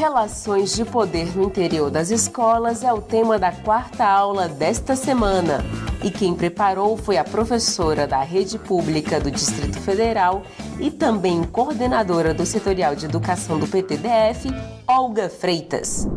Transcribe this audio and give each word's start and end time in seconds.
Relações 0.00 0.74
de 0.74 0.82
poder 0.82 1.36
no 1.36 1.42
interior 1.42 1.90
das 1.90 2.10
escolas 2.10 2.82
é 2.82 2.90
o 2.90 3.02
tema 3.02 3.38
da 3.38 3.52
quarta 3.52 4.02
aula 4.02 4.48
desta 4.48 4.96
semana. 4.96 5.58
E 6.02 6.10
quem 6.10 6.34
preparou 6.34 6.96
foi 6.96 7.18
a 7.18 7.22
professora 7.22 8.06
da 8.06 8.22
Rede 8.22 8.58
Pública 8.58 9.20
do 9.20 9.30
Distrito 9.30 9.78
Federal 9.78 10.42
e 10.80 10.90
também 10.90 11.44
coordenadora 11.44 12.32
do 12.32 12.46
Setorial 12.46 12.96
de 12.96 13.04
Educação 13.04 13.58
do 13.58 13.68
PTDF, 13.68 14.48
Olga 14.88 15.28
Freitas. 15.28 16.08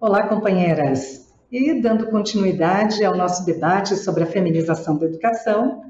Olá, 0.00 0.28
companheiras. 0.28 1.34
E 1.50 1.82
dando 1.82 2.06
continuidade 2.06 3.04
ao 3.04 3.16
nosso 3.16 3.44
debate 3.44 3.96
sobre 3.96 4.22
a 4.22 4.26
feminização 4.26 4.96
da 4.96 5.06
educação, 5.06 5.82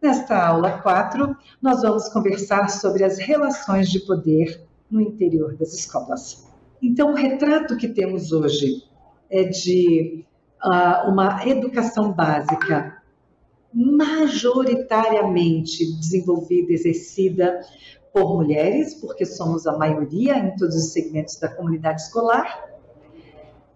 nesta 0.00 0.40
aula 0.46 0.78
4, 0.80 1.36
nós 1.60 1.82
vamos 1.82 2.08
conversar 2.08 2.70
sobre 2.70 3.02
as 3.02 3.18
relações 3.18 3.90
de 3.90 3.98
poder 4.06 4.67
no 4.90 5.00
interior 5.00 5.56
das 5.56 5.72
escolas. 5.74 6.48
Então, 6.82 7.12
o 7.12 7.14
retrato 7.14 7.76
que 7.76 7.86
temos 7.88 8.32
hoje 8.32 8.82
é 9.30 9.44
de 9.44 10.24
uh, 10.64 11.08
uma 11.10 11.46
educação 11.46 12.12
básica 12.12 12.98
majoritariamente 13.72 15.94
desenvolvida, 15.96 16.72
exercida 16.72 17.60
por 18.12 18.36
mulheres, 18.36 18.94
porque 18.94 19.24
somos 19.26 19.66
a 19.66 19.76
maioria 19.76 20.38
em 20.38 20.56
todos 20.56 20.74
os 20.74 20.92
segmentos 20.92 21.38
da 21.38 21.48
comunidade 21.48 22.00
escolar, 22.02 22.66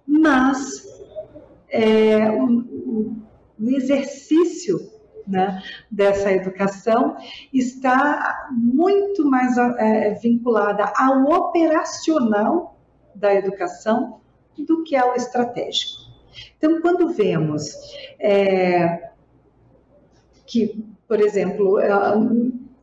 mas 0.07 0.89
é, 1.69 2.27
exercício 3.61 4.92
né, 5.27 5.63
dessa 5.91 6.33
educação 6.33 7.17
está 7.53 8.49
muito 8.51 9.25
mais 9.25 9.57
é, 9.57 10.15
vinculada 10.15 10.93
ao 10.97 11.25
operacional 11.25 12.77
da 13.15 13.35
educação 13.35 14.21
do 14.59 14.83
que 14.85 14.97
ao 14.97 15.15
estratégico. 15.15 16.03
Então, 16.57 16.81
quando 16.81 17.13
vemos 17.13 17.75
é, 18.19 19.11
que, 20.47 20.85
por 21.09 21.21
exemplo, 21.21 21.79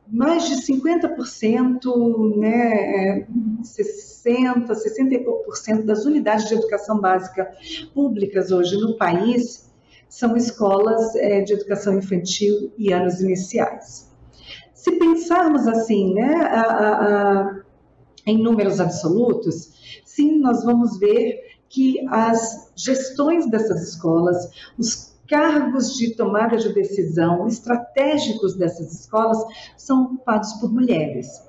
mais 0.08 0.48
de 0.48 0.56
50%, 0.56 2.38
né, 2.38 3.28
60%, 3.62 4.74
60 4.74 5.14
e 5.14 5.24
pouco 5.24 5.46
por 5.46 5.56
cento 5.56 5.86
das 5.86 6.06
unidades 6.06 6.48
de 6.48 6.56
educação 6.56 7.00
básica 7.00 7.52
públicas 7.94 8.52
hoje 8.52 8.76
no 8.78 8.98
país 8.98 9.69
são 10.10 10.36
escolas 10.36 11.16
é, 11.16 11.42
de 11.42 11.54
educação 11.54 11.98
infantil 11.98 12.74
e 12.78 12.92
anos 12.92 13.22
iniciais. 13.22 14.10
Se 14.74 14.92
pensarmos 14.94 15.68
assim, 15.68 16.14
né, 16.14 16.34
a, 16.36 16.62
a, 16.62 17.42
a, 17.42 17.62
em 18.26 18.42
números 18.42 18.80
absolutos, 18.80 20.02
sim, 20.04 20.40
nós 20.40 20.64
vamos 20.64 20.98
ver 20.98 21.40
que 21.70 22.06
as 22.10 22.72
gestões 22.76 23.50
dessas 23.50 23.88
escolas, 23.88 24.50
os 24.78 25.16
cargos 25.28 25.96
de 25.96 26.16
tomada 26.16 26.58
de 26.58 26.74
decisão 26.74 27.48
estratégicos 27.48 28.56
dessas 28.56 28.92
escolas 28.92 29.38
são 29.78 30.06
ocupados 30.06 30.54
por 30.54 30.74
mulheres. 30.74 31.48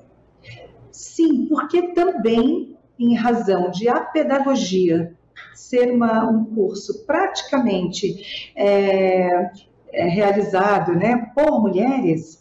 Sim, 0.93 1.47
porque 1.47 1.95
também, 1.95 2.77
em 2.99 3.15
razão 3.15 3.71
de 3.71 3.89
a 3.89 4.01
pedagogia 4.01 5.17
ser 5.61 5.91
uma, 5.91 6.29
um 6.29 6.45
curso 6.45 7.05
praticamente 7.07 8.53
é, 8.57 9.51
é, 9.93 10.09
realizado 10.09 10.93
né, 10.93 11.31
por 11.35 11.61
mulheres, 11.61 12.41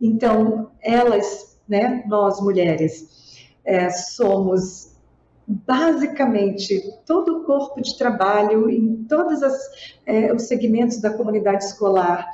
então 0.00 0.70
elas, 0.80 1.58
né, 1.68 2.02
nós 2.06 2.40
mulheres, 2.40 3.46
é, 3.64 3.90
somos 3.90 4.96
basicamente 5.46 6.82
todo 7.06 7.38
o 7.38 7.44
corpo 7.44 7.80
de 7.80 7.96
trabalho 7.96 8.68
em 8.68 9.04
todos 9.04 9.40
é, 10.04 10.32
os 10.32 10.42
segmentos 10.42 11.00
da 11.00 11.10
comunidade 11.10 11.64
escolar 11.64 12.26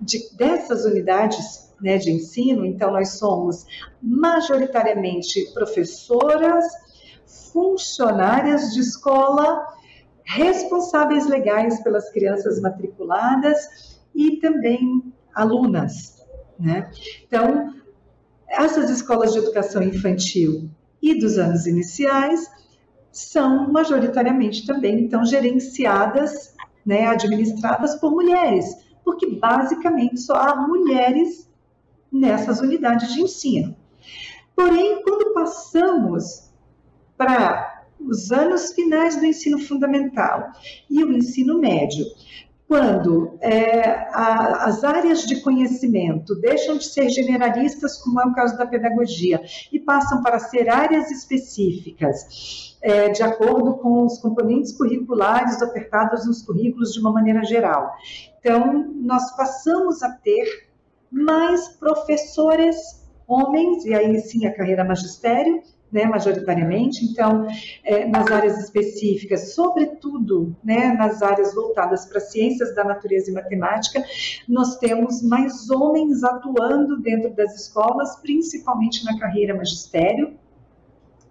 de, 0.00 0.34
dessas 0.34 0.86
unidades 0.86 1.70
né, 1.82 1.98
de 1.98 2.10
ensino. 2.10 2.64
Então, 2.64 2.92
nós 2.92 3.10
somos 3.18 3.66
majoritariamente 4.00 5.52
professoras, 5.52 6.64
funcionárias 7.52 8.72
de 8.72 8.80
escola, 8.80 9.66
responsáveis 10.24 11.26
legais 11.26 11.82
pelas 11.82 12.10
crianças 12.10 12.60
matriculadas 12.60 14.00
e 14.14 14.36
também 14.36 15.12
alunas. 15.34 16.22
Né? 16.58 16.90
Então, 17.26 17.74
essas 18.48 18.90
escolas 18.90 19.32
de 19.32 19.38
educação 19.38 19.82
infantil 19.82 20.70
e 21.00 21.18
dos 21.18 21.38
anos 21.38 21.66
iniciais 21.66 22.48
são 23.10 23.70
majoritariamente 23.70 24.66
também 24.66 25.00
então 25.00 25.24
gerenciadas, 25.24 26.54
né, 26.84 27.06
administradas 27.06 27.94
por 27.96 28.10
mulheres, 28.10 28.66
porque 29.04 29.38
basicamente 29.38 30.20
só 30.20 30.34
há 30.34 30.66
mulheres 30.66 31.50
nessas 32.10 32.60
unidades 32.60 33.12
de 33.12 33.22
ensino. 33.22 33.76
Porém, 34.54 35.02
quando 35.02 35.32
passamos 35.32 36.51
para 37.22 37.84
os 38.00 38.32
anos 38.32 38.72
finais 38.72 39.14
do 39.16 39.24
ensino 39.24 39.60
fundamental 39.60 40.50
e 40.90 41.04
o 41.04 41.12
ensino 41.12 41.60
médio, 41.60 42.04
quando 42.66 43.38
é, 43.40 44.08
a, 44.12 44.64
as 44.64 44.82
áreas 44.82 45.22
de 45.22 45.40
conhecimento 45.40 46.34
deixam 46.34 46.76
de 46.78 46.84
ser 46.84 47.10
generalistas, 47.10 47.98
como 47.98 48.20
é 48.20 48.24
o 48.24 48.32
caso 48.32 48.58
da 48.58 48.66
pedagogia, 48.66 49.40
e 49.70 49.78
passam 49.78 50.20
para 50.20 50.40
ser 50.40 50.68
áreas 50.68 51.12
específicas, 51.12 52.76
é, 52.82 53.10
de 53.10 53.22
acordo 53.22 53.74
com 53.74 54.04
os 54.04 54.18
componentes 54.18 54.72
curriculares 54.72 55.62
ofertados 55.62 56.26
nos 56.26 56.42
currículos 56.42 56.92
de 56.92 56.98
uma 56.98 57.12
maneira 57.12 57.44
geral. 57.44 57.92
Então, 58.40 58.92
nós 58.96 59.36
passamos 59.36 60.02
a 60.02 60.10
ter 60.10 60.66
mais 61.08 61.68
professores 61.68 62.76
homens, 63.28 63.84
e 63.84 63.94
aí 63.94 64.18
sim 64.18 64.44
a 64.46 64.52
carreira 64.52 64.82
magistério, 64.82 65.62
né, 65.92 66.06
majoritariamente, 66.06 67.04
então, 67.04 67.46
é, 67.84 68.06
nas 68.06 68.30
áreas 68.30 68.58
específicas, 68.58 69.54
sobretudo 69.54 70.56
né, 70.64 70.94
nas 70.94 71.22
áreas 71.22 71.54
voltadas 71.54 72.06
para 72.06 72.18
ciências 72.18 72.74
da 72.74 72.82
natureza 72.82 73.30
e 73.30 73.34
matemática, 73.34 74.02
nós 74.48 74.78
temos 74.78 75.22
mais 75.22 75.68
homens 75.70 76.24
atuando 76.24 76.98
dentro 77.00 77.30
das 77.30 77.54
escolas, 77.54 78.16
principalmente 78.16 79.04
na 79.04 79.18
carreira 79.18 79.54
magistério, 79.54 80.34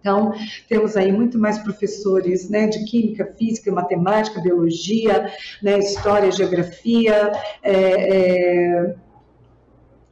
então, 0.01 0.33
temos 0.67 0.97
aí 0.97 1.11
muito 1.11 1.37
mais 1.37 1.59
professores 1.59 2.49
né, 2.49 2.67
de 2.67 2.83
química, 2.85 3.33
física, 3.37 3.71
matemática, 3.71 4.41
biologia, 4.41 5.31
né, 5.61 5.77
história, 5.77 6.31
geografia, 6.31 7.31
é, 7.61 7.73
é, 7.73 8.95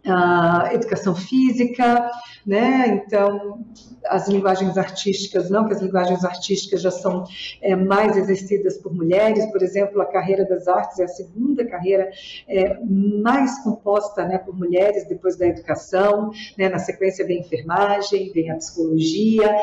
a 0.06 0.70
educação 0.74 1.16
física, 1.16 2.10
né? 2.46 2.88
Então, 2.88 3.66
as 4.06 4.28
linguagens 4.28 4.78
artísticas, 4.78 5.50
não 5.50 5.68
que 5.68 5.74
as 5.74 5.81
linguagens 5.81 6.24
artísticas 6.24 6.81
já 6.81 6.92
são 6.92 7.25
é, 7.62 7.75
mais 7.75 8.16
exercidas 8.18 8.78
por 8.78 8.94
mulheres, 8.94 9.46
por 9.51 9.62
exemplo, 9.62 10.01
a 10.01 10.06
carreira 10.06 10.46
das 10.46 10.68
artes 10.68 11.00
é 11.00 11.04
a 11.04 11.07
segunda 11.07 11.66
carreira 11.66 12.10
é, 12.48 12.80
mais 12.84 13.62
composta 13.63 14.25
né, 14.25 14.38
por 14.38 14.57
mulheres 14.57 15.07
depois 15.07 15.38
da 15.38 15.48
educação, 15.48 16.31
né? 16.57 16.69
na 16.69 16.80
sequência 16.80 17.25
vem 17.25 17.38
a 17.38 17.42
enfermagem, 17.42 18.31
vem 18.31 18.50
a 18.50 18.56
psicologia. 18.56 19.56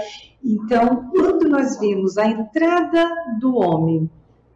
Então, 0.45 1.11
quando 1.11 1.49
nós 1.49 1.79
vimos 1.81 2.19
a 2.19 2.27
entrada 2.27 3.09
do 3.41 3.57
homem 3.57 4.09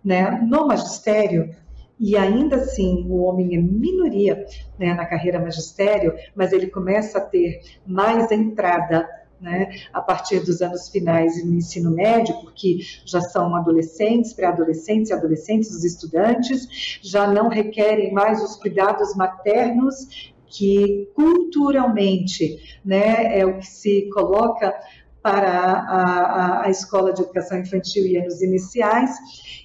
né, 0.04 0.40
no 0.42 0.66
magistério, 0.66 1.54
e 2.00 2.16
ainda 2.16 2.56
assim 2.56 3.04
o 3.08 3.22
homem 3.24 3.54
é 3.54 3.60
minoria 3.60 4.46
né, 4.78 4.94
na 4.94 5.04
carreira 5.04 5.38
magistério, 5.38 6.14
mas 6.34 6.52
ele 6.52 6.68
começa 6.68 7.18
a 7.18 7.20
ter 7.20 7.60
mais 7.86 8.32
entrada 8.32 9.06
né, 9.38 9.70
a 9.92 10.00
partir 10.00 10.40
dos 10.40 10.60
anos 10.60 10.88
finais 10.88 11.44
no 11.44 11.54
ensino 11.54 11.90
médio, 11.90 12.34
porque 12.40 12.78
já 13.04 13.20
são 13.20 13.54
adolescentes, 13.54 14.32
pré-adolescentes 14.32 15.10
e 15.10 15.14
adolescentes, 15.14 15.70
os 15.70 15.84
estudantes, 15.84 17.00
já 17.02 17.26
não 17.26 17.48
requerem 17.48 18.12
mais 18.12 18.42
os 18.42 18.56
cuidados 18.56 19.14
maternos 19.14 20.32
que 20.46 21.08
culturalmente 21.14 22.58
né, 22.84 23.38
é 23.38 23.46
o 23.46 23.58
que 23.58 23.66
se 23.66 24.10
coloca 24.12 24.74
para 25.22 25.50
a, 25.50 26.62
a, 26.62 26.66
a, 26.66 26.70
escola 26.70 27.12
de 27.12 27.22
educação 27.22 27.58
infantil 27.58 28.06
e 28.06 28.16
anos 28.16 28.40
iniciais, 28.40 29.10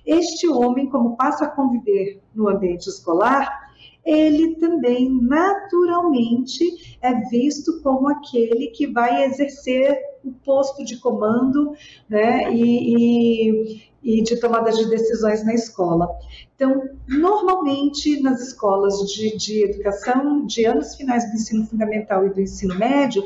este 0.06 0.48
homem, 0.48 0.90
como 0.90 1.16
passa 1.16 1.46
a 1.46 1.50
conviver 1.50 2.22
no 2.34 2.50
ambiente 2.50 2.88
escolar, 2.88 3.66
ele 4.06 4.56
também 4.58 5.10
naturalmente 5.10 6.98
é 7.02 7.14
visto 7.28 7.82
como 7.82 8.08
aquele 8.08 8.68
que 8.68 8.86
vai 8.86 9.24
exercer 9.24 9.98
o 10.24 10.32
posto 10.32 10.86
de 10.86 11.00
comando 11.00 11.72
né, 12.08 12.54
e, 12.54 12.96
e, 12.96 13.82
e 14.06 14.22
de 14.22 14.40
tomada 14.40 14.72
de 14.72 14.86
decisões 14.88 15.44
na 15.44 15.56
escola. 15.56 16.08
Então, 16.56 16.84
normalmente 17.08 18.22
nas 18.22 18.40
escolas 18.40 19.00
de, 19.12 19.36
de 19.36 19.66
educação 19.66 20.46
de 20.46 20.64
anos 20.64 20.96
finais 20.96 21.28
do 21.28 21.36
ensino 21.36 21.66
fundamental 21.66 22.26
e 22.28 22.30
do 22.30 22.40
ensino 22.40 22.76
médio, 22.76 23.24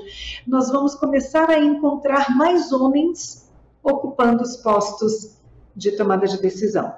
nós 0.47 0.71
vamos 0.71 0.95
começar 0.95 1.49
a 1.49 1.59
encontrar 1.59 2.35
mais 2.35 2.71
homens 2.71 3.49
ocupando 3.83 4.41
os 4.41 4.55
postos 4.55 5.37
de 5.75 5.91
tomada 5.91 6.25
de 6.25 6.41
decisão 6.41 6.93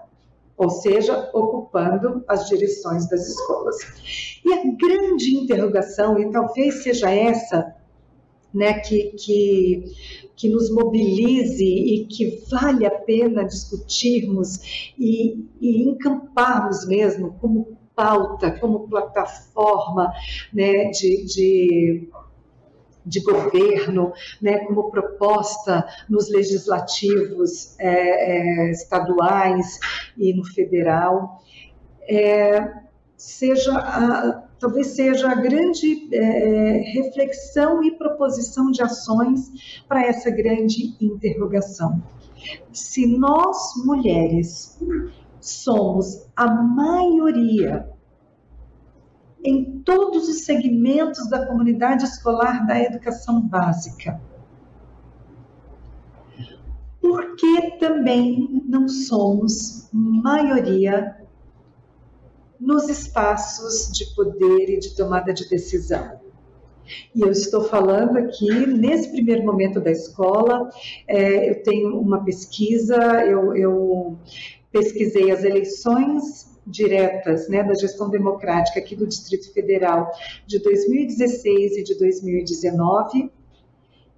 ou 0.61 0.69
seja, 0.69 1.27
ocupando 1.33 2.23
as 2.27 2.47
direções 2.47 3.09
das 3.09 3.29
escolas. 3.29 3.77
E 4.45 4.53
a 4.53 4.57
grande 4.75 5.35
interrogação, 5.35 6.19
e 6.19 6.29
talvez 6.29 6.83
seja 6.83 7.09
essa 7.09 7.73
né, 8.53 8.79
que, 8.79 9.11
que, 9.11 9.83
que 10.35 10.49
nos 10.49 10.69
mobilize 10.69 11.63
e 11.63 12.05
que 12.05 12.43
vale 12.49 12.85
a 12.85 12.91
pena 12.91 13.45
discutirmos 13.45 14.91
e, 14.97 15.45
e 15.59 15.83
encamparmos 15.83 16.87
mesmo 16.87 17.33
como 17.39 17.77
pauta, 17.95 18.51
como 18.59 18.87
plataforma 18.87 20.11
né, 20.53 20.89
de, 20.89 21.25
de 21.25 22.09
de 23.05 23.19
governo, 23.21 24.13
né, 24.41 24.59
como 24.59 24.91
proposta 24.91 25.85
nos 26.09 26.29
legislativos 26.29 27.77
é, 27.79 28.67
é, 28.67 28.71
estaduais 28.71 29.79
e 30.17 30.33
no 30.33 30.45
federal, 30.45 31.41
é, 32.07 32.73
seja 33.17 33.77
a, 33.77 34.40
talvez 34.61 34.87
seja 34.87 35.31
a 35.31 35.35
grande 35.35 36.07
é, 36.15 36.77
reflexão 36.93 37.83
e 37.83 37.97
proposição 37.97 38.69
de 38.69 38.83
ações 38.83 39.83
para 39.87 40.05
essa 40.05 40.29
grande 40.29 40.95
interrogação. 41.01 42.01
Se 42.71 43.07
nós, 43.17 43.57
mulheres, 43.83 44.79
somos 45.39 46.29
a 46.35 46.47
maioria 46.47 47.89
em 49.43 49.81
todos 49.81 50.29
os 50.29 50.45
segmentos 50.45 51.27
da 51.27 51.47
comunidade 51.47 52.03
escolar 52.03 52.65
da 52.67 52.79
educação 52.79 53.41
básica. 53.41 54.21
Por 57.01 57.35
que 57.35 57.79
também 57.79 58.63
não 58.67 58.87
somos 58.87 59.89
maioria 59.91 61.20
nos 62.71 62.87
espaços 62.87 63.91
de 63.91 64.05
poder 64.15 64.69
e 64.69 64.79
de 64.79 64.95
tomada 64.95 65.33
de 65.33 65.47
decisão? 65.49 66.19
E 67.13 67.21
eu 67.21 67.31
estou 67.31 67.63
falando 67.63 68.17
aqui, 68.17 68.49
nesse 68.65 69.09
primeiro 69.11 69.43
momento 69.45 69.79
da 69.79 69.91
escola, 69.91 70.69
é, 71.07 71.49
eu 71.49 71.63
tenho 71.63 71.99
uma 71.99 72.23
pesquisa, 72.23 72.95
eu, 73.25 73.55
eu 73.55 74.17
pesquisei 74.71 75.31
as 75.31 75.43
eleições 75.43 76.49
diretas 76.65 77.49
né, 77.49 77.63
da 77.63 77.73
gestão 77.73 78.09
democrática 78.09 78.79
aqui 78.79 78.95
do 78.95 79.07
Distrito 79.07 79.51
Federal 79.53 80.11
de 80.45 80.59
2016 80.59 81.77
e 81.77 81.83
de 81.83 81.97
2019, 81.97 83.31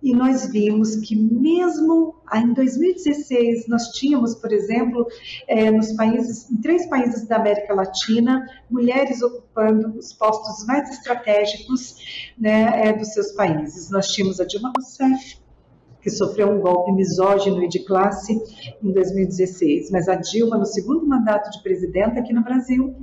e 0.03 0.13
nós 0.13 0.47
vimos 0.47 0.97
que 0.97 1.15
mesmo 1.15 2.15
em 2.33 2.53
2016 2.53 3.67
nós 3.67 3.87
tínhamos, 3.93 4.35
por 4.35 4.51
exemplo, 4.51 5.07
é, 5.47 5.71
nos 5.71 5.93
países, 5.93 6.51
em 6.51 6.57
três 6.57 6.85
países 6.87 7.25
da 7.25 7.37
América 7.37 7.73
Latina, 7.73 8.45
mulheres 8.69 9.21
ocupando 9.21 9.97
os 9.97 10.11
postos 10.11 10.65
mais 10.65 10.89
estratégicos 10.89 12.33
né, 12.37 12.89
é, 12.89 12.93
dos 12.93 13.13
seus 13.13 13.31
países. 13.31 13.89
Nós 13.89 14.09
tínhamos 14.09 14.41
a 14.41 14.45
Dilma 14.45 14.73
Rousseff, 14.75 15.37
que 16.01 16.09
sofreu 16.09 16.49
um 16.49 16.59
golpe 16.59 16.91
misógino 16.91 17.63
e 17.63 17.69
de 17.69 17.79
classe 17.79 18.37
em 18.83 18.91
2016. 18.91 19.89
Mas 19.89 20.09
a 20.09 20.15
Dilma, 20.15 20.57
no 20.57 20.65
segundo 20.65 21.07
mandato 21.07 21.49
de 21.49 21.63
presidenta 21.63 22.19
aqui 22.19 22.33
no 22.33 22.43
Brasil, 22.43 22.93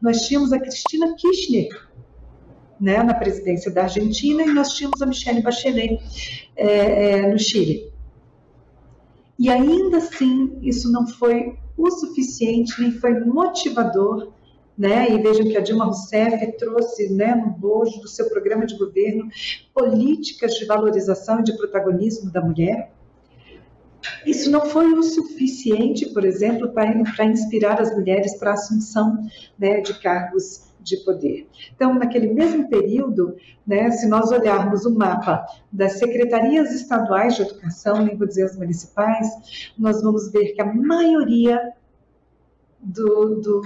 nós 0.00 0.22
tínhamos 0.22 0.54
a 0.54 0.58
Cristina 0.58 1.14
Kirchner, 1.16 1.68
né, 2.80 3.02
na 3.02 3.14
presidência 3.14 3.70
da 3.70 3.84
Argentina, 3.84 4.42
e 4.42 4.52
nós 4.52 4.74
tínhamos 4.74 5.00
a 5.00 5.06
Michelle 5.06 5.42
Bachelet 5.42 6.50
é, 6.56 6.66
é, 6.66 7.32
no 7.32 7.38
Chile. 7.38 7.92
E 9.38 9.50
ainda 9.50 9.98
assim, 9.98 10.58
isso 10.62 10.90
não 10.90 11.06
foi 11.06 11.56
o 11.76 11.90
suficiente, 11.90 12.80
nem 12.80 12.92
foi 12.92 13.20
motivador 13.20 14.32
né? 14.76 15.10
E 15.10 15.22
vejam 15.22 15.46
que 15.48 15.56
a 15.56 15.60
Dilma 15.60 15.86
Rousseff 15.86 16.52
trouxe, 16.58 17.08
né, 17.12 17.34
no 17.34 17.50
bojo 17.50 18.00
do 18.00 18.08
seu 18.08 18.28
programa 18.28 18.66
de 18.66 18.76
governo, 18.76 19.28
políticas 19.72 20.54
de 20.54 20.66
valorização 20.66 21.40
e 21.40 21.44
de 21.44 21.56
protagonismo 21.56 22.30
da 22.30 22.42
mulher. 22.42 22.92
Isso 24.24 24.50
não 24.50 24.66
foi 24.66 24.92
o 24.92 25.02
suficiente, 25.02 26.06
por 26.12 26.24
exemplo, 26.24 26.72
para 26.72 27.24
inspirar 27.24 27.80
as 27.80 27.92
mulheres 27.94 28.36
para 28.38 28.50
a 28.50 28.54
assunção 28.54 29.26
né, 29.58 29.80
de 29.80 29.98
cargos 30.00 30.65
de 30.80 30.96
poder. 30.98 31.48
Então, 31.74 31.94
naquele 31.94 32.32
mesmo 32.32 32.68
período, 32.68 33.36
né, 33.66 33.90
se 33.90 34.06
nós 34.06 34.30
olharmos 34.30 34.86
o 34.86 34.94
mapa 34.94 35.44
das 35.72 35.92
secretarias 35.94 36.72
estaduais 36.72 37.34
de 37.34 37.42
educação, 37.42 38.04
nem 38.04 38.16
vou 38.16 38.26
dizer 38.26 38.44
as 38.44 38.56
municipais, 38.56 39.70
nós 39.78 40.02
vamos 40.02 40.30
ver 40.30 40.52
que 40.52 40.62
a 40.62 40.72
maioria 40.72 41.72
do, 42.80 43.40
do, 43.40 43.62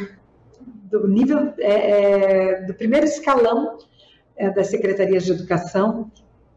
do 0.90 1.08
nível 1.08 1.52
é, 1.58 1.90
é, 1.90 2.62
do 2.62 2.74
primeiro 2.74 3.06
escalão 3.06 3.78
é, 4.36 4.50
das 4.50 4.68
secretarias 4.68 5.24
de 5.24 5.32
educação 5.32 6.10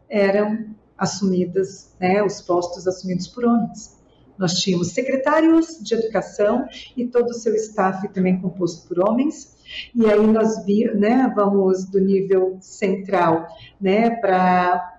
eram 0.08 0.74
assumidas, 0.96 1.94
né, 2.00 2.22
os 2.22 2.40
postos 2.40 2.86
assumidos 2.86 3.26
por 3.28 3.44
homens. 3.44 4.02
Nós 4.38 4.54
tínhamos 4.54 4.88
secretários 4.88 5.78
de 5.80 5.94
educação 5.94 6.66
e 6.96 7.06
todo 7.06 7.30
o 7.30 7.34
seu 7.34 7.54
staff 7.54 8.06
também 8.08 8.40
composto 8.40 8.88
por 8.88 9.08
homens. 9.08 9.54
E 9.94 10.06
aí 10.06 10.26
nós 10.26 10.64
vi, 10.64 10.84
né, 10.94 11.32
vamos 11.34 11.84
do 11.86 12.00
nível 12.00 12.58
central, 12.60 13.46
né, 13.80 14.10
para 14.10 14.98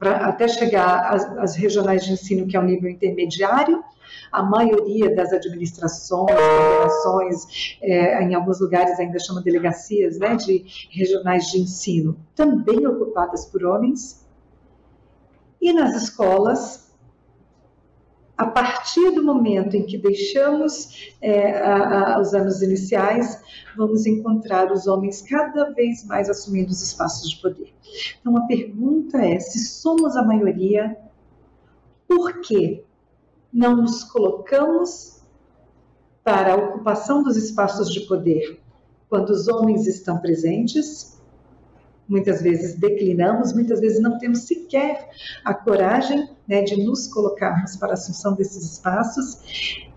até 0.00 0.48
chegar 0.48 1.12
às, 1.12 1.24
às 1.38 1.56
regionais 1.56 2.04
de 2.04 2.12
ensino, 2.12 2.46
que 2.46 2.56
é 2.56 2.60
o 2.60 2.64
nível 2.64 2.88
intermediário, 2.88 3.82
a 4.32 4.42
maioria 4.42 5.14
das 5.14 5.32
administrações, 5.32 6.30
coordenações, 6.30 7.78
é, 7.82 8.22
em 8.22 8.34
alguns 8.34 8.60
lugares 8.60 8.98
ainda 8.98 9.18
chamam 9.18 9.42
delegacias 9.42 10.18
né, 10.18 10.36
de 10.36 10.64
regionais 10.90 11.50
de 11.50 11.58
ensino, 11.60 12.18
também 12.34 12.86
ocupadas 12.86 13.46
por 13.46 13.64
homens. 13.64 14.24
E 15.60 15.72
nas 15.72 15.94
escolas, 16.02 16.85
a 18.36 18.46
partir 18.46 19.12
do 19.12 19.22
momento 19.22 19.76
em 19.76 19.86
que 19.86 19.96
deixamos 19.96 21.10
é, 21.22 21.58
a, 21.58 22.16
a, 22.16 22.20
os 22.20 22.34
anos 22.34 22.60
iniciais, 22.60 23.40
vamos 23.76 24.06
encontrar 24.06 24.70
os 24.70 24.86
homens 24.86 25.22
cada 25.22 25.70
vez 25.70 26.04
mais 26.04 26.28
assumindo 26.28 26.70
os 26.70 26.82
espaços 26.82 27.30
de 27.30 27.36
poder. 27.40 27.72
Então, 28.20 28.36
a 28.36 28.46
pergunta 28.46 29.18
é: 29.18 29.38
se 29.40 29.58
somos 29.60 30.16
a 30.16 30.22
maioria, 30.22 30.96
por 32.06 32.40
que 32.40 32.84
não 33.52 33.76
nos 33.76 34.04
colocamos 34.04 35.16
para 36.22 36.54
a 36.54 36.56
ocupação 36.56 37.22
dos 37.22 37.36
espaços 37.36 37.88
de 37.90 38.00
poder 38.00 38.60
quando 39.08 39.30
os 39.30 39.46
homens 39.48 39.86
estão 39.86 40.18
presentes. 40.18 41.15
Muitas 42.08 42.42
vezes 42.42 42.76
declinamos, 42.76 43.52
muitas 43.52 43.80
vezes 43.80 44.00
não 44.00 44.18
temos 44.18 44.40
sequer 44.46 45.08
a 45.44 45.52
coragem 45.52 46.30
né, 46.46 46.62
de 46.62 46.82
nos 46.84 47.08
colocarmos 47.08 47.76
para 47.76 47.90
a 47.90 47.94
assunção 47.94 48.34
desses 48.34 48.74
espaços, 48.74 49.88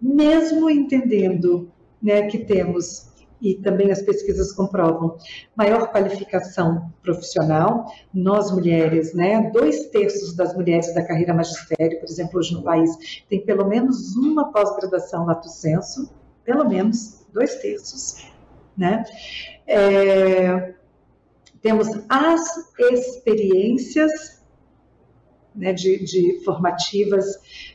mesmo 0.00 0.70
entendendo 0.70 1.70
né, 2.00 2.22
que 2.28 2.38
temos 2.38 3.08
e 3.40 3.54
também 3.54 3.90
as 3.90 4.02
pesquisas 4.02 4.52
comprovam 4.52 5.16
maior 5.56 5.90
qualificação 5.90 6.92
profissional. 7.02 7.86
Nós 8.12 8.50
mulheres, 8.50 9.14
né, 9.14 9.50
dois 9.52 9.86
terços 9.86 10.34
das 10.34 10.54
mulheres 10.54 10.92
da 10.94 11.04
carreira 11.06 11.34
magistério, 11.34 11.98
por 12.00 12.08
exemplo, 12.08 12.38
hoje 12.38 12.54
no 12.54 12.62
país, 12.62 13.22
tem 13.28 13.44
pelo 13.44 13.66
menos 13.66 14.16
uma 14.16 14.52
pós-graduação 14.52 15.26
lato 15.26 15.48
senso, 15.48 16.10
pelo 16.44 16.68
menos 16.68 17.26
dois 17.32 17.56
terços, 17.56 18.26
né? 18.76 19.04
É, 19.66 20.74
temos 21.62 21.88
as 22.08 22.72
experiências 22.78 24.38
né, 25.54 25.72
de, 25.72 26.04
de, 26.04 26.44
formativas 26.44 27.26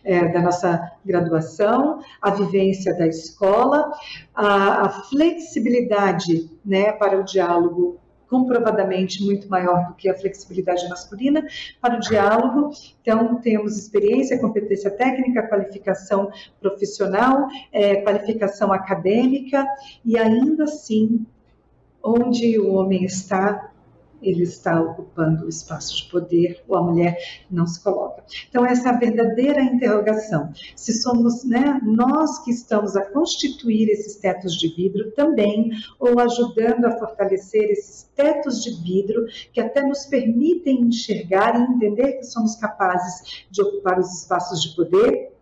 é, 0.04 0.32
da 0.32 0.42
nossa 0.42 0.92
graduação, 1.06 2.00
a 2.22 2.32
vivência 2.32 2.96
da 2.98 3.06
escola, 3.08 3.92
a, 4.34 4.86
a 4.86 4.90
flexibilidade 4.90 6.50
né, 6.66 6.94
para 6.94 7.20
o 7.20 7.24
diálogo 7.24 8.00
comprovadamente 8.34 9.24
muito 9.24 9.48
maior 9.48 9.90
do 9.90 9.94
que 9.94 10.10
a 10.10 10.18
flexibilidade 10.18 10.90
masculina 10.90 11.46
para 11.80 11.98
o 11.98 12.00
diálogo. 12.00 12.72
Então, 13.00 13.36
temos 13.36 13.78
experiência, 13.78 14.40
competência 14.40 14.90
técnica, 14.90 15.48
qualificação 15.48 16.32
profissional, 16.60 17.48
é, 17.72 17.98
qualificação 17.98 18.74
acadêmica 18.74 19.68
e 20.04 20.18
ainda 20.18 20.64
assim, 20.64 21.28
onde 22.02 22.60
o 22.60 22.74
homem 22.74 23.04
está, 23.04 23.72
ele 24.24 24.44
está 24.44 24.82
ocupando 24.82 25.46
o 25.46 25.50
espaço 25.50 25.96
de 25.98 26.10
poder 26.10 26.64
ou 26.68 26.78
a 26.78 26.84
mulher 26.84 27.18
não 27.50 27.68
se 27.68 27.84
coloca. 27.84 28.24
Então, 28.50 28.66
essa 28.66 28.90
é 28.90 28.92
a 28.92 28.98
verdadeira 28.98 29.62
interrogação. 29.62 30.52
Se 30.76 30.94
somos 30.94 31.44
né, 31.44 31.80
nós 31.84 32.44
que 32.44 32.52
estamos 32.52 32.96
a 32.96 33.06
constituir 33.06 33.90
esses 33.90 34.16
tetos 34.16 34.56
de 34.56 34.74
vidro 34.74 35.12
também, 35.12 35.72
ou 36.00 36.20
ajudando 36.20 36.86
a 36.86 36.98
fortalecer 36.98 37.70
esses 37.70 38.10
tetos 38.16 38.64
de 38.64 38.82
vidro 38.82 39.26
que 39.52 39.60
até 39.60 39.82
nos 39.86 40.06
permitem 40.06 40.82
enxergar 40.82 41.60
e 41.60 41.74
entender 41.74 42.14
que 42.14 42.24
somos 42.24 42.56
capazes 42.56 43.46
de 43.50 43.62
ocupar 43.62 44.00
os 44.00 44.22
espaços 44.22 44.62
de 44.62 44.76
poder, 44.76 45.34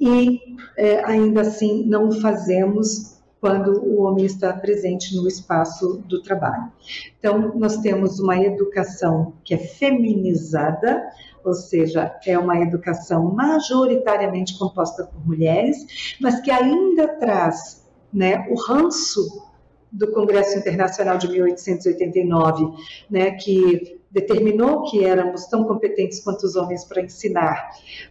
e 0.00 0.56
é, 0.76 1.04
ainda 1.04 1.42
assim 1.42 1.84
não 1.86 2.10
fazemos 2.10 3.11
quando 3.42 3.84
o 3.84 4.02
homem 4.02 4.24
está 4.24 4.52
presente 4.52 5.16
no 5.16 5.26
espaço 5.26 6.00
do 6.06 6.22
trabalho. 6.22 6.70
Então, 7.18 7.52
nós 7.56 7.78
temos 7.78 8.20
uma 8.20 8.38
educação 8.38 9.32
que 9.42 9.52
é 9.52 9.58
feminizada, 9.58 11.02
ou 11.44 11.52
seja, 11.52 12.16
é 12.24 12.38
uma 12.38 12.60
educação 12.60 13.34
majoritariamente 13.34 14.56
composta 14.56 15.02
por 15.06 15.26
mulheres, 15.26 16.16
mas 16.20 16.40
que 16.40 16.52
ainda 16.52 17.08
traz 17.18 17.84
né, 18.12 18.46
o 18.48 18.54
ranço 18.54 19.42
do 19.90 20.12
Congresso 20.12 20.56
Internacional 20.56 21.18
de 21.18 21.28
1889, 21.28 22.76
né, 23.10 23.32
que 23.32 24.00
determinou 24.08 24.84
que 24.84 25.04
éramos 25.04 25.46
tão 25.46 25.64
competentes 25.64 26.20
quanto 26.20 26.44
os 26.44 26.54
homens 26.54 26.84
para 26.84 27.02
ensinar, 27.02 27.70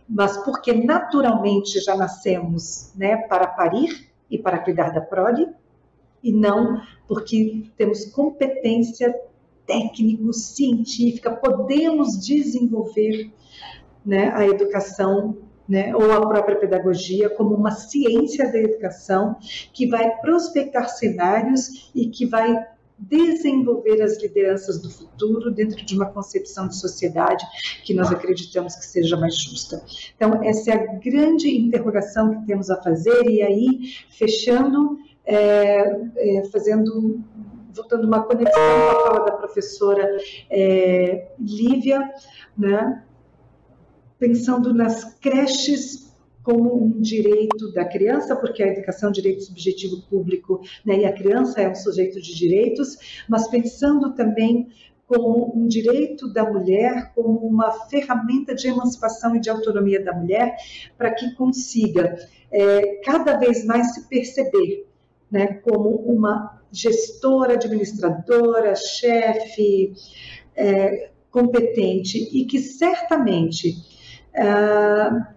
mas 0.10 0.36
porque 0.44 0.74
naturalmente 0.74 1.80
já 1.80 1.96
nascemos 1.96 2.92
né, 2.98 3.16
para 3.16 3.48
parir, 3.48 4.11
e 4.32 4.38
para 4.38 4.58
cuidar 4.58 4.92
da 4.92 5.02
prole, 5.02 5.48
e 6.24 6.32
não 6.32 6.82
porque 7.08 7.66
temos 7.78 8.06
competência 8.06 9.14
técnico-científica, 9.68 11.30
podemos 11.30 12.20
desenvolver 12.20 13.32
né, 14.06 14.32
a 14.34 14.48
educação 14.48 15.38
né, 15.68 15.96
ou 15.96 16.12
a 16.12 16.28
própria 16.28 16.58
pedagogia 16.58 17.30
como 17.30 17.56
uma 17.56 17.72
ciência 17.72 18.52
da 18.52 18.58
educação 18.58 19.38
que 19.74 19.88
vai 19.88 20.18
prospectar 20.18 20.90
cenários 20.90 21.92
e 21.94 22.08
que 22.08 22.26
vai 22.26 22.66
desenvolver 23.02 24.02
as 24.02 24.22
lideranças 24.22 24.80
do 24.80 24.90
futuro 24.90 25.52
dentro 25.52 25.84
de 25.84 25.96
uma 25.96 26.06
concepção 26.06 26.68
de 26.68 26.78
sociedade 26.78 27.44
que 27.84 27.94
nós 27.94 28.12
acreditamos 28.12 28.76
que 28.76 28.86
seja 28.86 29.18
mais 29.18 29.36
justa. 29.36 29.84
Então, 30.16 30.44
essa 30.44 30.72
é 30.72 30.74
a 30.76 30.86
grande 31.00 31.50
interrogação 31.50 32.40
que 32.40 32.46
temos 32.46 32.70
a 32.70 32.82
fazer, 32.82 33.28
e 33.28 33.42
aí, 33.42 33.94
fechando, 34.10 35.00
é, 35.26 35.80
é, 36.16 36.44
fazendo 36.52 37.20
voltando 37.74 38.06
uma 38.06 38.24
conexão 38.24 38.62
com 38.62 38.98
a 38.98 39.04
fala 39.04 39.26
da 39.26 39.32
professora 39.32 40.18
é, 40.50 41.32
Lívia, 41.40 42.02
né, 42.58 43.04
pensando 44.20 44.74
nas 44.74 45.16
creches 45.16 46.11
como 46.44 46.84
um 46.84 47.02
direito 47.02 47.72
da 47.74 47.86
criança, 47.86 48.36
porque 48.36 48.64
a 48.64 48.68
educação 48.68 49.08
é 49.08 49.10
um 49.10 49.14
direito 49.14 49.44
subjetivo 49.44 50.02
público, 50.10 50.62
né, 50.86 51.00
e 51.00 51.06
a 51.06 51.14
criança 51.14 51.62
é 51.62 51.70
um 51.70 51.76
sujeito 51.76 52.22
de 52.22 52.36
direitos, 52.36 53.24
mas 53.30 53.48
pensando 53.48 54.14
também 54.14 54.70
como 55.08 55.52
um 55.54 55.68
direito 55.68 56.32
da 56.32 56.50
mulher, 56.50 57.12
como 57.14 57.40
uma 57.40 57.72
ferramenta 57.90 58.56
de 58.56 58.70
emancipação 58.70 59.36
e 59.36 59.42
de 59.42 59.50
autonomia 59.50 60.02
da 60.02 60.14
mulher, 60.14 60.56
para 60.98 61.12
que 61.12 61.36
consiga 61.36 62.18
é, 62.50 63.02
cada 63.04 63.36
vez 63.38 63.66
mais 63.66 63.94
se 63.94 64.08
perceber 64.08 64.88
né, 65.30 65.56
como 65.56 65.90
uma 65.90 66.62
gestora, 66.72 67.56
administradora, 67.56 68.74
chefe, 68.74 69.94
é, 70.56 71.10
competente 71.30 72.18
e 72.32 72.46
que 72.46 72.60
certamente. 72.60 73.76
Ah, 74.34 75.34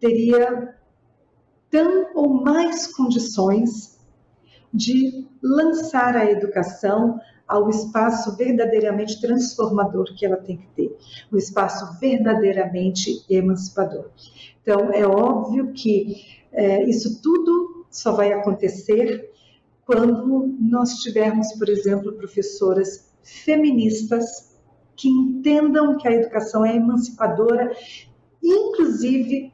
teria 0.00 0.74
tão 1.70 2.10
ou 2.14 2.42
mais 2.42 2.88
condições 2.88 3.98
de 4.72 5.26
lançar 5.42 6.16
a 6.16 6.30
educação 6.30 7.20
ao 7.46 7.68
espaço 7.68 8.36
verdadeiramente 8.36 9.20
transformador 9.20 10.14
que 10.16 10.24
ela 10.24 10.36
tem 10.36 10.56
que 10.56 10.66
ter, 10.68 10.96
um 11.32 11.36
espaço 11.36 11.98
verdadeiramente 11.98 13.24
emancipador. 13.28 14.10
Então, 14.62 14.92
é 14.92 15.04
óbvio 15.04 15.72
que 15.72 16.40
é, 16.52 16.84
isso 16.88 17.20
tudo 17.20 17.86
só 17.90 18.12
vai 18.12 18.32
acontecer 18.32 19.30
quando 19.84 20.54
nós 20.60 20.94
tivermos, 20.98 21.52
por 21.54 21.68
exemplo, 21.68 22.12
professoras 22.12 23.12
feministas 23.22 24.56
que 24.94 25.08
entendam 25.08 25.96
que 25.96 26.06
a 26.06 26.12
educação 26.12 26.64
é 26.64 26.76
emancipadora, 26.76 27.72
inclusive 28.40 29.52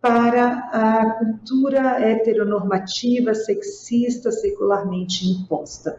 para 0.00 0.68
a 0.72 1.10
cultura 1.18 2.00
heteronormativa, 2.00 3.34
sexista, 3.34 4.30
secularmente 4.30 5.26
imposta. 5.26 5.98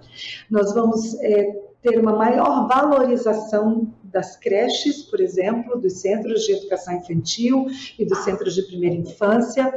Nós 0.50 0.74
vamos 0.74 1.16
é, 1.22 1.52
ter 1.82 2.00
uma 2.00 2.14
maior 2.14 2.68
valorização 2.68 3.94
das 4.04 4.38
creches, 4.38 5.04
por 5.04 5.20
exemplo, 5.20 5.80
dos 5.80 6.02
centros 6.02 6.44
de 6.44 6.54
educação 6.54 6.96
infantil 6.96 7.68
e 7.98 8.06
dos 8.06 8.20
centros 8.20 8.56
de 8.56 8.64
primeira 8.64 8.96
infância, 8.96 9.72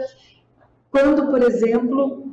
quando, 0.91 1.27
por 1.29 1.43
exemplo, 1.43 2.33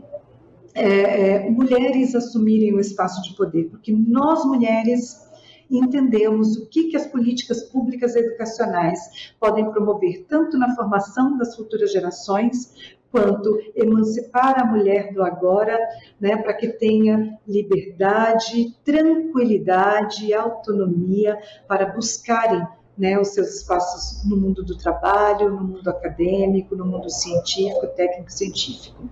é, 0.74 1.46
é, 1.46 1.50
mulheres 1.50 2.13
assumirem 2.13 2.74
o 2.74 2.79
espaço 2.79 3.22
de 3.24 3.34
poder, 3.36 3.65
porque 3.69 3.91
nós 3.91 4.46
mulheres 4.46 5.28
e 5.69 5.77
entendemos 5.77 6.57
o 6.57 6.67
que, 6.67 6.85
que 6.85 6.97
as 6.97 7.07
políticas 7.07 7.63
públicas 7.63 8.15
educacionais 8.15 9.33
podem 9.39 9.69
promover, 9.69 10.25
tanto 10.27 10.57
na 10.57 10.75
formação 10.75 11.38
das 11.38 11.55
futuras 11.55 11.91
gerações, 11.91 12.73
quanto 13.11 13.59
emancipar 13.75 14.59
a 14.59 14.65
mulher 14.65 15.13
do 15.13 15.23
agora, 15.23 15.77
né, 16.19 16.38
para 16.38 16.53
que 16.53 16.67
tenha 16.67 17.38
liberdade, 17.47 18.75
tranquilidade 18.83 20.33
autonomia 20.33 21.38
para 21.67 21.88
buscarem 21.88 22.65
né, 22.97 23.17
os 23.17 23.29
seus 23.29 23.55
espaços 23.55 24.29
no 24.29 24.35
mundo 24.35 24.63
do 24.63 24.77
trabalho, 24.77 25.49
no 25.49 25.61
mundo 25.61 25.89
acadêmico, 25.89 26.75
no 26.75 26.85
mundo 26.85 27.09
científico, 27.09 27.88
técnico-científico. 27.88 29.09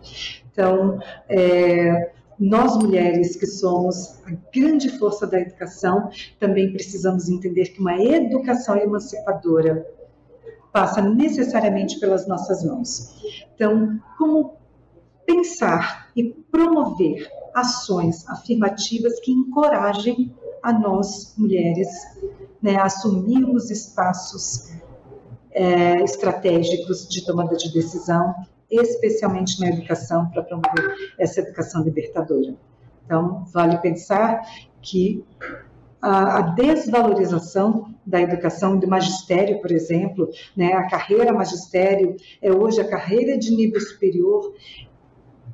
Então, 0.51 0.99
é, 1.29 2.11
nós 2.39 2.77
mulheres 2.77 3.35
que 3.35 3.47
somos 3.47 4.19
a 4.25 4.31
grande 4.53 4.89
força 4.97 5.25
da 5.25 5.39
educação, 5.39 6.09
também 6.39 6.71
precisamos 6.71 7.29
entender 7.29 7.65
que 7.69 7.79
uma 7.79 7.97
educação 7.99 8.77
emancipadora 8.77 9.87
passa 10.71 11.01
necessariamente 11.01 11.99
pelas 11.99 12.27
nossas 12.27 12.63
mãos. 12.63 13.43
Então, 13.55 13.99
como 14.17 14.57
pensar 15.25 16.09
e 16.15 16.25
promover 16.51 17.27
ações 17.53 18.27
afirmativas 18.29 19.19
que 19.19 19.31
encorajem 19.31 20.33
a 20.61 20.71
nós 20.71 21.33
mulheres 21.37 21.87
né, 22.61 22.75
a 22.75 22.85
assumirmos 22.85 23.71
espaços 23.71 24.71
é, 25.51 26.03
estratégicos 26.03 27.07
de 27.07 27.25
tomada 27.25 27.55
de 27.55 27.73
decisão 27.73 28.35
especialmente 28.69 29.59
na 29.59 29.69
educação, 29.69 30.29
para 30.29 30.43
promover 30.43 30.95
essa 31.17 31.41
educação 31.41 31.83
libertadora. 31.83 32.55
Então, 33.05 33.45
vale 33.53 33.77
pensar 33.77 34.41
que 34.81 35.23
a, 36.01 36.41
desvalorização 36.41 37.93
da 38.05 38.21
educação 38.21 38.77
do 38.77 38.87
magistério, 38.87 39.61
por 39.61 39.71
exemplo, 39.71 40.29
né, 40.55 40.73
a 40.73 40.87
carreira 40.87 41.33
magistério 41.33 42.15
é 42.41 42.51
hoje 42.51 42.79
a 42.79 42.87
carreira 42.87 43.37
de 43.37 43.55
nível 43.55 43.81
superior 43.81 44.53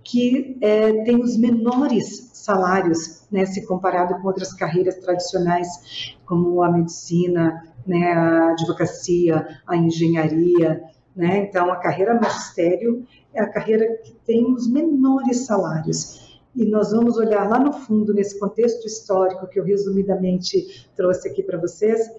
que 0.03 0.58
é, 0.62 1.03
tem 1.03 1.22
os 1.22 1.38
menores 1.38 2.32
salários, 2.34 3.25
né, 3.32 3.46
se 3.46 3.65
comparado 3.65 4.22
com 4.22 4.27
outras 4.27 4.53
carreiras 4.53 4.96
tradicionais, 4.98 6.17
como 6.25 6.62
a 6.62 6.70
medicina, 6.70 7.63
né, 7.88 8.12
a 8.12 8.50
advocacia, 8.51 9.60
a 9.65 9.77
engenharia, 9.77 10.84
né? 11.15 11.38
Então, 11.38 11.72
a 11.72 11.77
carreira 11.77 12.20
magistério 12.20 13.05
é 13.34 13.41
a 13.41 13.50
carreira 13.50 13.98
que 14.03 14.13
tem 14.25 14.51
os 14.53 14.67
menores 14.67 15.46
salários. 15.46 16.39
E 16.55 16.65
nós 16.65 16.91
vamos 16.91 17.17
olhar 17.17 17.50
lá 17.50 17.60
no 17.60 17.74
fundo, 17.74 18.13
nesse 18.13 18.39
contexto 18.39 18.86
histórico 18.86 19.48
que 19.48 19.60
eu 19.60 19.63
resumidamente 19.63 20.88
trouxe 20.96 21.27
aqui 21.27 21.41
para 21.41 21.58
vocês, 21.58 22.12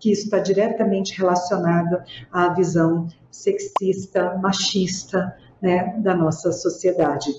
que 0.00 0.10
isso 0.10 0.24
está 0.24 0.38
diretamente 0.38 1.16
relacionado 1.18 2.02
à 2.32 2.52
visão 2.54 3.06
sexista, 3.30 4.38
machista 4.38 5.36
né, 5.60 5.94
da 5.98 6.14
nossa 6.14 6.50
sociedade. 6.52 7.30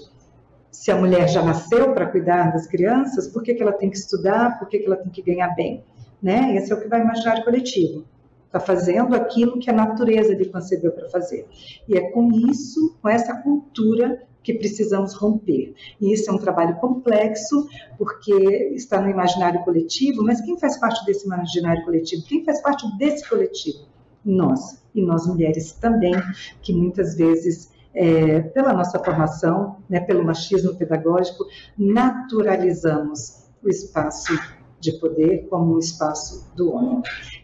se 0.72 0.92
a 0.92 0.96
mulher 0.96 1.28
já 1.30 1.44
nasceu 1.44 1.94
para 1.94 2.08
cuidar 2.08 2.52
das 2.52 2.68
crianças, 2.68 3.28
por 3.28 3.44
que, 3.44 3.54
que 3.54 3.62
ela 3.62 3.72
tem 3.72 3.90
que 3.90 3.98
estudar, 3.98 4.58
por 4.60 4.68
que, 4.68 4.80
que 4.80 4.86
ela 4.86 4.98
tem 4.98 5.12
que 5.12 5.22
ganhar 5.22 5.50
bem? 5.56 5.84
Né? 6.22 6.56
Esse 6.56 6.72
é 6.72 6.76
o 6.76 6.80
que 6.80 6.88
vai 6.88 7.02
imaginar 7.02 7.44
coletivo. 7.44 8.06
Está 8.54 8.60
fazendo 8.60 9.16
aquilo 9.16 9.58
que 9.58 9.68
a 9.68 9.74
natureza 9.74 10.32
lhe 10.36 10.46
concebeu 10.46 10.92
para 10.92 11.10
fazer. 11.10 11.48
E 11.88 11.98
é 11.98 12.12
com 12.12 12.32
isso, 12.32 12.96
com 13.02 13.10
essa 13.10 13.36
cultura, 13.42 14.22
que 14.44 14.54
precisamos 14.54 15.16
romper. 15.16 15.74
E 16.00 16.14
isso 16.14 16.30
é 16.30 16.34
um 16.34 16.38
trabalho 16.38 16.76
complexo, 16.76 17.68
porque 17.98 18.32
está 18.76 19.02
no 19.02 19.10
imaginário 19.10 19.64
coletivo, 19.64 20.24
mas 20.24 20.40
quem 20.42 20.60
faz 20.60 20.78
parte 20.78 21.04
desse 21.04 21.26
imaginário 21.26 21.84
coletivo? 21.84 22.24
Quem 22.28 22.46
faz 22.46 22.62
parte 22.62 22.86
desse 23.00 23.28
coletivo? 23.28 23.88
Nós. 24.24 24.84
E 24.94 25.02
nós 25.02 25.26
mulheres 25.26 25.72
também, 25.72 26.14
que 26.62 26.74
muitas 26.74 27.16
vezes 27.16 27.72
é, 27.92 28.40
pela 28.42 28.72
nossa 28.72 29.00
formação, 29.00 29.78
né, 29.90 30.00
pelo 30.00 30.24
machismo 30.24 30.76
pedagógico, 30.76 31.44
naturalizamos 31.76 33.48
o 33.64 33.68
espaço 33.68 34.32
de 34.80 34.92
poder 35.00 35.48
como 35.50 35.74
um 35.74 35.80
espaço 35.80 36.54
do 36.56 36.72
homem. 36.72 37.02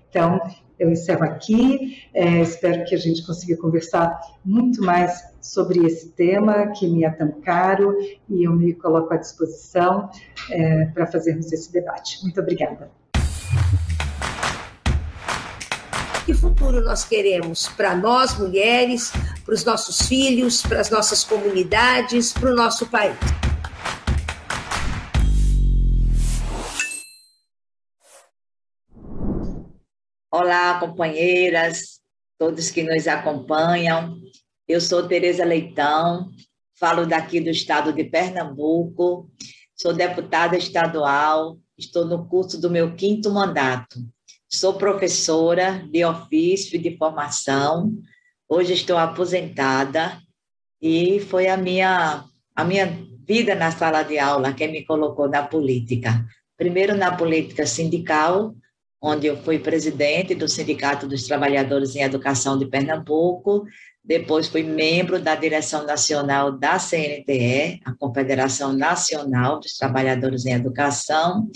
Então, 0.07 0.39
eu 0.79 0.89
encerro 0.89 1.23
aqui, 1.25 2.03
é, 2.13 2.41
espero 2.41 2.85
que 2.85 2.95
a 2.95 2.97
gente 2.97 3.25
consiga 3.25 3.57
conversar 3.57 4.17
muito 4.45 4.81
mais 4.81 5.21
sobre 5.41 5.85
esse 5.85 6.09
tema 6.09 6.67
que 6.67 6.87
me 6.87 7.03
é 7.03 7.09
tão 7.09 7.31
caro 7.41 7.97
e 8.29 8.47
eu 8.47 8.53
me 8.53 8.73
coloco 8.73 9.13
à 9.13 9.17
disposição 9.17 10.09
é, 10.49 10.85
para 10.85 11.05
fazermos 11.05 11.51
esse 11.51 11.71
debate. 11.71 12.23
Muito 12.23 12.39
obrigada. 12.39 12.89
Que 16.25 16.33
futuro 16.33 16.81
nós 16.81 17.03
queremos 17.03 17.67
para 17.69 17.95
nós, 17.95 18.37
mulheres, 18.37 19.11
para 19.43 19.53
os 19.53 19.65
nossos 19.65 20.07
filhos, 20.07 20.61
para 20.61 20.79
as 20.79 20.89
nossas 20.89 21.23
comunidades, 21.23 22.31
para 22.31 22.51
o 22.51 22.55
nosso 22.55 22.85
país? 22.85 23.17
Olá, 30.41 30.79
companheiras, 30.79 31.99
todos 32.37 32.71
que 32.71 32.81
nos 32.81 33.09
acompanham. 33.09 34.17
Eu 34.65 34.79
sou 34.79 35.05
Tereza 35.05 35.43
Leitão, 35.43 36.29
falo 36.79 37.05
daqui 37.05 37.41
do 37.41 37.49
estado 37.49 37.91
de 37.91 38.05
Pernambuco, 38.05 39.29
sou 39.75 39.91
deputada 39.91 40.55
estadual, 40.55 41.57
estou 41.77 42.05
no 42.05 42.25
curso 42.25 42.57
do 42.57 42.69
meu 42.69 42.95
quinto 42.95 43.29
mandato. 43.29 43.99
Sou 44.47 44.75
professora 44.75 45.85
de 45.91 46.05
ofício 46.05 46.77
e 46.77 46.81
de 46.81 46.95
formação. 46.95 47.93
Hoje 48.47 48.71
estou 48.71 48.97
aposentada 48.97 50.21
e 50.81 51.19
foi 51.19 51.49
a 51.49 51.57
minha 51.57 52.23
a 52.55 52.63
minha 52.63 52.85
vida 53.27 53.55
na 53.55 53.71
sala 53.71 54.03
de 54.03 54.17
aula 54.17 54.53
que 54.53 54.65
me 54.69 54.85
colocou 54.85 55.27
na 55.27 55.43
política. 55.43 56.25
Primeiro 56.55 56.95
na 56.95 57.13
política 57.13 57.65
sindical, 57.65 58.55
onde 59.01 59.27
eu 59.27 59.37
fui 59.37 59.59
presidente 59.59 60.35
do 60.35 60.47
Sindicato 60.47 61.07
dos 61.07 61.23
Trabalhadores 61.23 61.95
em 61.95 62.01
Educação 62.01 62.57
de 62.57 62.65
Pernambuco, 62.65 63.65
depois 64.03 64.47
fui 64.47 64.63
membro 64.63 65.21
da 65.21 65.35
direção 65.35 65.85
nacional 65.85 66.51
da 66.51 66.77
CNTE, 66.79 67.79
a 67.85 67.93
Confederação 67.97 68.73
Nacional 68.73 69.59
dos 69.59 69.77
Trabalhadores 69.77 70.45
em 70.45 70.53
Educação, 70.53 71.47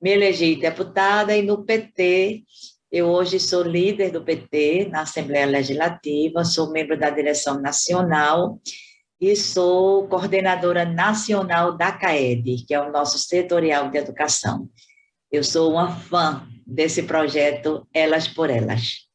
me 0.00 0.10
elegi 0.10 0.56
deputada 0.56 1.36
e 1.36 1.42
no 1.42 1.64
PT, 1.64 2.42
eu 2.90 3.08
hoje 3.08 3.38
sou 3.38 3.62
líder 3.62 4.10
do 4.10 4.22
PT 4.22 4.88
na 4.90 5.02
Assembleia 5.02 5.46
Legislativa, 5.46 6.44
sou 6.44 6.70
membro 6.70 6.98
da 6.98 7.08
direção 7.08 7.60
nacional 7.60 8.60
e 9.20 9.36
sou 9.36 10.08
coordenadora 10.08 10.84
nacional 10.84 11.76
da 11.76 11.92
CAED, 11.92 12.64
que 12.66 12.74
é 12.74 12.80
o 12.80 12.90
nosso 12.90 13.18
setorial 13.18 13.88
de 13.88 13.98
educação. 13.98 14.68
Eu 15.32 15.42
sou 15.42 15.72
uma 15.72 15.96
fã 15.96 16.46
desse 16.66 17.04
projeto 17.04 17.88
Elas 17.94 18.28
por 18.28 18.50
Elas. 18.50 19.08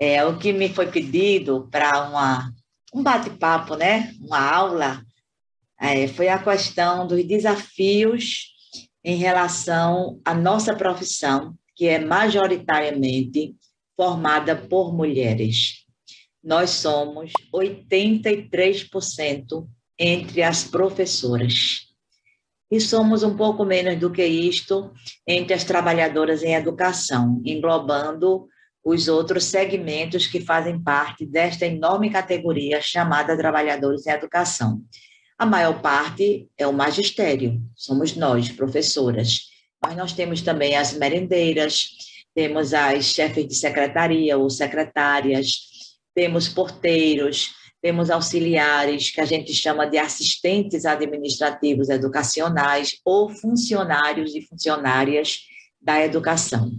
É, 0.00 0.24
o 0.24 0.38
que 0.38 0.50
me 0.50 0.70
foi 0.70 0.90
pedido 0.90 1.68
para 1.70 2.08
um 2.94 3.02
bate-papo, 3.02 3.76
né, 3.76 4.14
uma 4.18 4.40
aula, 4.40 5.04
é, 5.78 6.08
foi 6.08 6.28
a 6.28 6.42
questão 6.42 7.06
dos 7.06 7.22
desafios 7.22 8.46
em 9.04 9.16
relação 9.16 10.18
à 10.24 10.32
nossa 10.32 10.74
profissão, 10.74 11.54
que 11.74 11.86
é 11.86 11.98
majoritariamente 11.98 13.54
formada 13.94 14.56
por 14.56 14.94
mulheres. 14.94 15.84
Nós 16.42 16.70
somos 16.70 17.30
83% 17.52 19.68
entre 19.98 20.42
as 20.42 20.64
professoras 20.64 21.85
e 22.70 22.80
somos 22.80 23.22
um 23.22 23.36
pouco 23.36 23.64
menos 23.64 23.98
do 23.98 24.10
que 24.10 24.24
isto 24.24 24.92
entre 25.26 25.54
as 25.54 25.64
trabalhadoras 25.64 26.42
em 26.42 26.54
educação, 26.54 27.40
englobando 27.44 28.48
os 28.84 29.08
outros 29.08 29.44
segmentos 29.44 30.26
que 30.26 30.40
fazem 30.40 30.80
parte 30.80 31.26
desta 31.26 31.66
enorme 31.66 32.10
categoria 32.10 32.80
chamada 32.80 33.36
trabalhadores 33.36 34.06
em 34.06 34.10
educação. 34.10 34.80
A 35.38 35.44
maior 35.44 35.82
parte 35.82 36.48
é 36.56 36.66
o 36.66 36.72
magistério, 36.72 37.60
somos 37.74 38.16
nós, 38.16 38.48
professoras. 38.48 39.40
Mas 39.82 39.96
nós 39.96 40.12
temos 40.12 40.40
também 40.40 40.76
as 40.76 40.92
merendeiras, 40.92 41.88
temos 42.34 42.72
as 42.72 43.06
chefes 43.06 43.46
de 43.46 43.54
secretaria 43.54 44.38
ou 44.38 44.48
secretárias, 44.48 45.50
temos 46.14 46.48
porteiros, 46.48 47.50
temos 47.82 48.10
auxiliares, 48.10 49.10
que 49.10 49.20
a 49.20 49.24
gente 49.24 49.52
chama 49.52 49.86
de 49.86 49.98
assistentes 49.98 50.84
administrativos 50.84 51.88
educacionais 51.88 52.98
ou 53.04 53.28
funcionários 53.28 54.34
e 54.34 54.40
funcionárias 54.42 55.40
da 55.80 56.04
educação. 56.04 56.70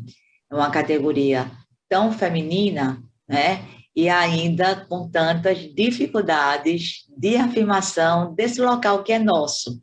É 0.52 0.56
uma 0.56 0.70
categoria 0.70 1.50
tão 1.88 2.12
feminina, 2.12 3.02
né? 3.28 3.66
E 3.96 4.10
ainda 4.10 4.86
com 4.88 5.10
tantas 5.10 5.74
dificuldades 5.74 7.06
de 7.18 7.36
afirmação 7.36 8.34
desse 8.36 8.62
local 8.62 9.04
que 9.04 9.12
é 9.12 9.20
nosso. 9.20 9.82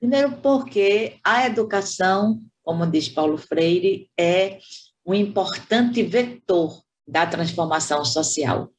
Primeiro, 0.00 0.32
porque 0.38 1.16
a 1.22 1.46
educação, 1.46 2.40
como 2.62 2.86
diz 2.86 3.08
Paulo 3.08 3.38
Freire, 3.38 4.10
é 4.18 4.58
um 5.06 5.14
importante 5.14 6.02
vetor 6.02 6.82
da 7.06 7.26
transformação 7.26 8.04
social. 8.04 8.73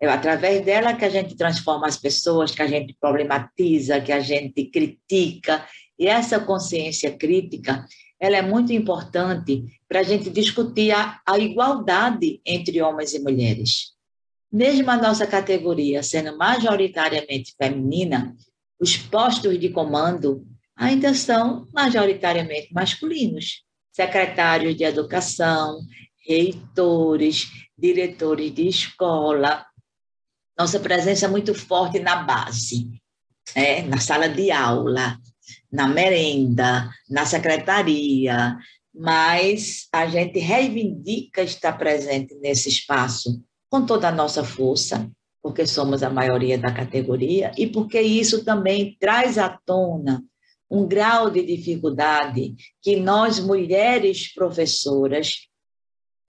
É 0.00 0.06
através 0.06 0.64
dela 0.64 0.94
que 0.94 1.04
a 1.04 1.08
gente 1.08 1.36
transforma 1.36 1.86
as 1.86 1.96
pessoas, 1.96 2.54
que 2.54 2.62
a 2.62 2.66
gente 2.66 2.96
problematiza, 3.00 4.00
que 4.00 4.12
a 4.12 4.20
gente 4.20 4.64
critica. 4.66 5.66
E 5.98 6.06
essa 6.06 6.38
consciência 6.38 7.10
crítica, 7.16 7.84
ela 8.20 8.36
é 8.36 8.42
muito 8.42 8.72
importante 8.72 9.64
para 9.88 10.00
a 10.00 10.04
gente 10.04 10.30
discutir 10.30 10.92
a, 10.92 11.20
a 11.26 11.36
igualdade 11.38 12.40
entre 12.46 12.80
homens 12.80 13.12
e 13.12 13.18
mulheres. 13.18 13.92
Mesmo 14.50 14.90
a 14.90 14.96
nossa 14.96 15.26
categoria 15.26 16.02
sendo 16.02 16.36
majoritariamente 16.38 17.54
feminina, 17.60 18.36
os 18.80 18.96
postos 18.96 19.58
de 19.58 19.68
comando 19.70 20.46
ainda 20.76 21.12
são 21.12 21.66
majoritariamente 21.74 22.72
masculinos. 22.72 23.64
Secretários 23.90 24.76
de 24.76 24.84
educação, 24.84 25.80
reitores, 26.26 27.48
diretores 27.76 28.54
de 28.54 28.68
escola, 28.68 29.66
nossa 30.58 30.80
presença 30.80 31.26
é 31.26 31.28
muito 31.28 31.54
forte 31.54 32.00
na 32.00 32.16
base, 32.16 32.90
é, 33.54 33.82
na 33.82 33.98
sala 33.98 34.28
de 34.28 34.50
aula, 34.50 35.16
na 35.70 35.86
merenda, 35.86 36.90
na 37.08 37.24
secretaria, 37.24 38.58
mas 38.92 39.86
a 39.92 40.06
gente 40.06 40.40
reivindica 40.40 41.42
estar 41.42 41.74
presente 41.74 42.34
nesse 42.36 42.68
espaço 42.68 43.40
com 43.70 43.86
toda 43.86 44.08
a 44.08 44.12
nossa 44.12 44.42
força, 44.42 45.08
porque 45.40 45.66
somos 45.66 46.02
a 46.02 46.10
maioria 46.10 46.58
da 46.58 46.72
categoria 46.72 47.52
e 47.56 47.66
porque 47.66 48.00
isso 48.00 48.44
também 48.44 48.96
traz 48.98 49.38
à 49.38 49.48
tona 49.48 50.24
um 50.70 50.86
grau 50.86 51.30
de 51.30 51.42
dificuldade 51.42 52.54
que 52.82 52.96
nós, 52.96 53.38
mulheres 53.38 54.32
professoras, 54.34 55.47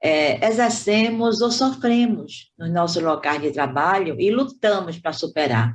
é, 0.02 0.48
exercemos 0.48 1.42
ou 1.42 1.52
sofremos 1.52 2.52
no 2.58 2.68
nosso 2.70 3.00
local 3.00 3.38
de 3.40 3.52
trabalho 3.52 4.20
e 4.20 4.32
lutamos 4.32 4.98
para 4.98 5.14
superar. 5.14 5.74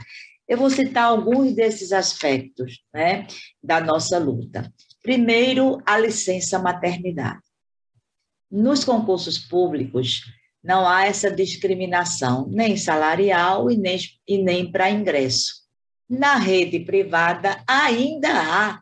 Eu 0.48 0.58
vou 0.58 0.70
citar 0.70 1.04
alguns 1.04 1.54
desses 1.54 1.92
aspectos 1.92 2.82
né, 2.92 3.26
da 3.62 3.80
nossa 3.80 4.18
luta. 4.18 4.72
Primeiro, 5.02 5.82
a 5.84 5.98
licença 5.98 6.58
maternidade. 6.58 7.40
Nos 8.50 8.84
concursos 8.84 9.38
públicos, 9.38 10.22
não 10.62 10.88
há 10.88 11.04
essa 11.04 11.30
discriminação, 11.30 12.46
nem 12.48 12.76
salarial 12.76 13.70
e 13.70 13.76
nem, 13.76 13.98
e 14.26 14.38
nem 14.38 14.70
para 14.70 14.90
ingresso. 14.90 15.64
Na 16.08 16.36
rede 16.36 16.80
privada, 16.80 17.62
ainda 17.66 18.28
há. 18.30 18.80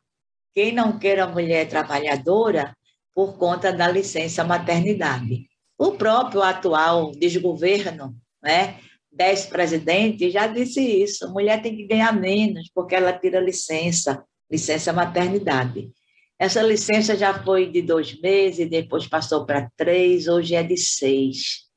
Quem 0.54 0.72
não 0.72 0.98
queira 0.98 1.26
mulher 1.26 1.68
trabalhadora 1.68 2.76
por 3.14 3.36
conta 3.36 3.72
da 3.72 3.88
licença 3.88 4.44
maternidade. 4.44 5.46
O 5.78 5.92
próprio 5.92 6.42
atual 6.42 7.12
desgoverno, 7.12 8.16
né, 8.42 8.78
dez 9.10 9.48
já 10.30 10.46
disse 10.46 10.80
isso, 10.80 11.30
mulher 11.30 11.60
tem 11.60 11.76
que 11.76 11.86
ganhar 11.86 12.12
menos, 12.12 12.70
porque 12.74 12.94
ela 12.94 13.12
tira 13.12 13.40
licença, 13.40 14.24
licença 14.50 14.92
maternidade. 14.92 15.90
Essa 16.38 16.62
licença 16.62 17.16
já 17.16 17.42
foi 17.42 17.70
de 17.70 17.82
dois 17.82 18.18
meses, 18.20 18.68
depois 18.68 19.06
passou 19.06 19.44
para 19.44 19.70
três, 19.76 20.26
hoje 20.26 20.54
é 20.54 20.62
de 20.62 20.76
seis. 20.76 21.68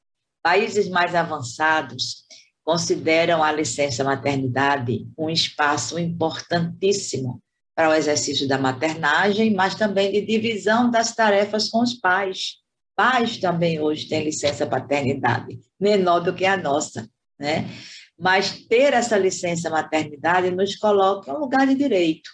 Países 0.42 0.90
mais 0.90 1.14
avançados 1.14 2.26
consideram 2.64 3.44
a 3.44 3.52
licença 3.52 4.04
maternidade 4.04 5.08
um 5.18 5.30
espaço 5.30 6.00
importantíssimo 6.00 7.42
para 7.76 7.90
o 7.90 7.94
exercício 7.94 8.48
da 8.48 8.58
maternagem, 8.58 9.54
mas 9.54 9.76
também 9.76 10.12
de 10.12 10.22
divisão 10.22 10.90
das 10.90 11.14
tarefas 11.14 11.70
com 11.70 11.82
os 11.82 11.94
pais. 11.94 12.56
Pais 12.96 13.38
também 13.38 13.82
hoje 13.82 14.08
têm 14.08 14.24
licença 14.24 14.66
paternidade, 14.66 15.60
menor 15.78 16.22
do 16.22 16.34
que 16.34 16.46
a 16.46 16.56
nossa, 16.56 17.10
né? 17.38 17.70
Mas 18.18 18.66
ter 18.66 18.94
essa 18.94 19.18
licença 19.18 19.70
maternidade 19.70 20.50
nos 20.50 20.78
coloca 20.78 21.30
em 21.30 21.36
um 21.36 21.40
lugar 21.40 21.68
de 21.68 21.76
direito. 21.76 22.30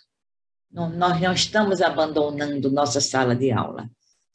Nós 0.72 1.20
não 1.20 1.34
estamos 1.34 1.82
abandonando 1.82 2.72
nossa 2.72 3.02
sala 3.02 3.36
de 3.36 3.52
aula. 3.52 3.90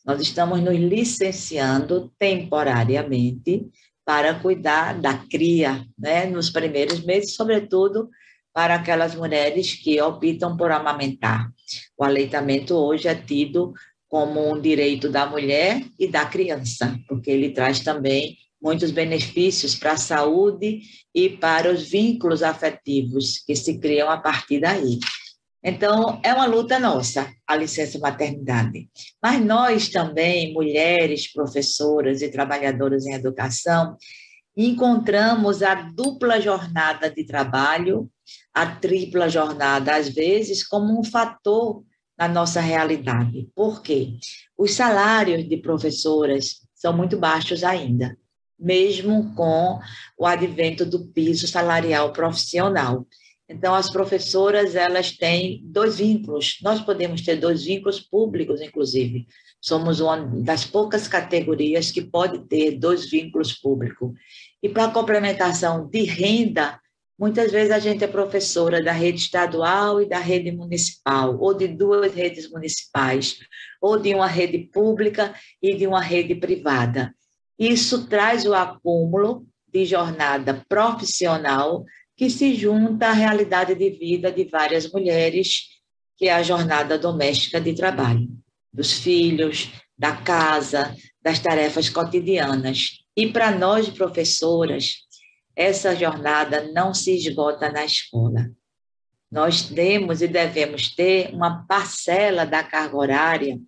Nós 0.04 0.20
estamos 0.20 0.60
nos 0.60 0.76
licenciando 0.76 2.12
temporariamente 2.18 3.64
para 4.04 4.34
cuidar 4.34 5.00
da 5.00 5.14
cria, 5.14 5.84
né, 5.98 6.26
nos 6.26 6.50
primeiros 6.50 7.00
meses, 7.04 7.34
sobretudo 7.34 8.10
para 8.56 8.76
aquelas 8.76 9.14
mulheres 9.14 9.74
que 9.74 10.00
optam 10.00 10.56
por 10.56 10.72
amamentar. 10.72 11.52
O 11.94 12.02
aleitamento 12.02 12.74
hoje 12.74 13.06
é 13.06 13.14
tido 13.14 13.74
como 14.08 14.50
um 14.50 14.58
direito 14.58 15.10
da 15.10 15.26
mulher 15.26 15.84
e 15.98 16.08
da 16.08 16.24
criança, 16.24 16.98
porque 17.06 17.30
ele 17.30 17.50
traz 17.50 17.80
também 17.80 18.38
muitos 18.58 18.90
benefícios 18.90 19.74
para 19.74 19.92
a 19.92 19.98
saúde 19.98 20.80
e 21.14 21.28
para 21.28 21.70
os 21.70 21.86
vínculos 21.86 22.42
afetivos 22.42 23.44
que 23.46 23.54
se 23.54 23.78
criam 23.78 24.08
a 24.08 24.16
partir 24.16 24.60
daí. 24.60 25.00
Então, 25.62 26.18
é 26.24 26.32
uma 26.32 26.46
luta 26.46 26.78
nossa, 26.78 27.30
a 27.46 27.56
licença 27.56 27.98
maternidade. 27.98 28.88
Mas 29.22 29.44
nós 29.44 29.90
também, 29.90 30.54
mulheres, 30.54 31.30
professoras 31.30 32.22
e 32.22 32.30
trabalhadoras 32.30 33.04
em 33.04 33.12
educação, 33.12 33.98
encontramos 34.56 35.62
a 35.62 35.74
dupla 35.74 36.40
jornada 36.40 37.10
de 37.10 37.24
trabalho, 37.24 38.10
a 38.54 38.66
tripla 38.66 39.28
jornada, 39.28 39.94
às 39.94 40.08
vezes, 40.08 40.66
como 40.66 40.98
um 40.98 41.04
fator 41.04 41.84
na 42.18 42.26
nossa 42.26 42.60
realidade. 42.60 43.48
Por 43.54 43.82
quê? 43.82 44.16
Os 44.56 44.72
salários 44.72 45.46
de 45.46 45.58
professoras 45.58 46.62
são 46.74 46.96
muito 46.96 47.18
baixos 47.18 47.62
ainda, 47.62 48.16
mesmo 48.58 49.34
com 49.34 49.78
o 50.18 50.24
advento 50.24 50.86
do 50.86 51.06
piso 51.08 51.46
salarial 51.46 52.12
profissional. 52.12 53.06
Então, 53.48 53.74
as 53.74 53.90
professoras, 53.90 54.74
elas 54.74 55.12
têm 55.12 55.60
dois 55.64 55.98
vínculos. 55.98 56.58
Nós 56.62 56.80
podemos 56.80 57.22
ter 57.22 57.36
dois 57.36 57.64
vínculos 57.64 58.00
públicos, 58.00 58.60
inclusive. 58.60 59.26
Somos 59.60 60.00
uma 60.00 60.16
das 60.16 60.64
poucas 60.64 61.06
categorias 61.06 61.92
que 61.92 62.02
pode 62.02 62.40
ter 62.48 62.72
dois 62.72 63.08
vínculos 63.08 63.52
públicos. 63.52 64.12
E 64.60 64.68
para 64.68 64.90
complementação 64.90 65.88
de 65.88 66.02
renda, 66.02 66.80
muitas 67.16 67.52
vezes 67.52 67.70
a 67.70 67.78
gente 67.78 68.02
é 68.02 68.08
professora 68.08 68.82
da 68.82 68.92
rede 68.92 69.20
estadual 69.20 70.02
e 70.02 70.08
da 70.08 70.18
rede 70.18 70.50
municipal, 70.50 71.38
ou 71.40 71.54
de 71.54 71.68
duas 71.68 72.12
redes 72.12 72.50
municipais, 72.50 73.38
ou 73.80 73.96
de 73.96 74.12
uma 74.12 74.26
rede 74.26 74.58
pública 74.58 75.32
e 75.62 75.74
de 75.76 75.86
uma 75.86 76.00
rede 76.00 76.34
privada. 76.34 77.14
Isso 77.56 78.08
traz 78.08 78.44
o 78.44 78.54
acúmulo 78.54 79.46
de 79.72 79.84
jornada 79.84 80.64
profissional 80.68 81.84
que 82.16 82.30
se 82.30 82.54
junta 82.54 83.08
à 83.08 83.12
realidade 83.12 83.74
de 83.74 83.90
vida 83.90 84.32
de 84.32 84.44
várias 84.44 84.90
mulheres, 84.90 85.66
que 86.16 86.28
é 86.28 86.32
a 86.32 86.42
jornada 86.42 86.98
doméstica 86.98 87.60
de 87.60 87.74
trabalho, 87.74 88.26
dos 88.72 88.92
filhos, 88.94 89.70
da 89.96 90.16
casa, 90.16 90.96
das 91.22 91.38
tarefas 91.38 91.90
cotidianas. 91.90 93.04
E 93.14 93.30
para 93.30 93.50
nós, 93.50 93.88
professoras, 93.90 95.06
essa 95.54 95.94
jornada 95.94 96.70
não 96.72 96.94
se 96.94 97.14
esgota 97.14 97.70
na 97.70 97.84
escola. 97.84 98.50
Nós 99.30 99.62
temos 99.62 100.22
e 100.22 100.28
devemos 100.28 100.94
ter 100.94 101.34
uma 101.34 101.66
parcela 101.66 102.46
da 102.46 102.62
carga 102.62 102.96
horária 102.96 103.58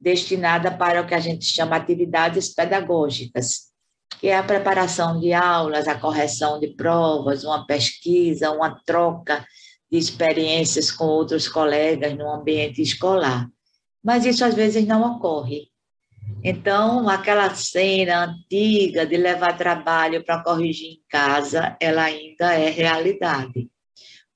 destinada 0.00 0.70
para 0.70 1.00
o 1.00 1.06
que 1.06 1.14
a 1.14 1.20
gente 1.20 1.44
chama 1.44 1.76
atividades 1.76 2.48
pedagógicas, 2.48 3.72
que 4.20 4.28
é 4.28 4.36
a 4.36 4.42
preparação 4.42 5.18
de 5.18 5.32
aulas, 5.32 5.88
a 5.88 5.98
correção 5.98 6.58
de 6.58 6.68
provas, 6.68 7.44
uma 7.44 7.66
pesquisa, 7.66 8.50
uma 8.50 8.80
troca 8.84 9.44
de 9.90 9.98
experiências 9.98 10.90
com 10.90 11.04
outros 11.04 11.48
colegas 11.48 12.16
no 12.16 12.28
ambiente 12.28 12.82
escolar. 12.82 13.48
Mas 14.02 14.24
isso 14.26 14.44
às 14.44 14.54
vezes 14.54 14.86
não 14.86 15.16
ocorre. 15.16 15.68
Então, 16.42 17.08
aquela 17.08 17.54
cena 17.54 18.24
antiga 18.24 19.06
de 19.06 19.16
levar 19.16 19.56
trabalho 19.56 20.24
para 20.24 20.42
corrigir 20.42 20.92
em 20.92 21.02
casa, 21.08 21.76
ela 21.80 22.04
ainda 22.04 22.52
é 22.54 22.70
realidade. 22.70 23.68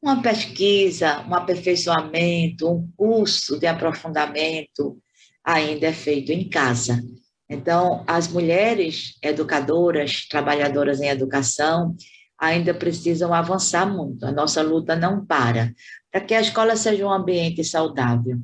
Uma 0.00 0.22
pesquisa, 0.22 1.24
um 1.28 1.34
aperfeiçoamento, 1.34 2.70
um 2.70 2.90
curso 2.96 3.58
de 3.58 3.66
aprofundamento 3.66 4.96
ainda 5.44 5.86
é 5.86 5.92
feito 5.92 6.30
em 6.30 6.48
casa. 6.48 7.02
Então, 7.48 8.04
as 8.06 8.28
mulheres 8.28 9.16
educadoras, 9.22 10.26
trabalhadoras 10.28 11.00
em 11.00 11.08
educação, 11.08 11.96
ainda 12.38 12.74
precisam 12.74 13.32
avançar 13.34 13.86
muito. 13.86 14.24
A 14.24 14.32
nossa 14.32 14.62
luta 14.62 14.94
não 14.94 15.24
para. 15.24 15.74
Para 16.10 16.20
que 16.20 16.34
a 16.34 16.40
escola 16.40 16.76
seja 16.76 17.06
um 17.06 17.12
ambiente 17.12 17.64
saudável, 17.64 18.38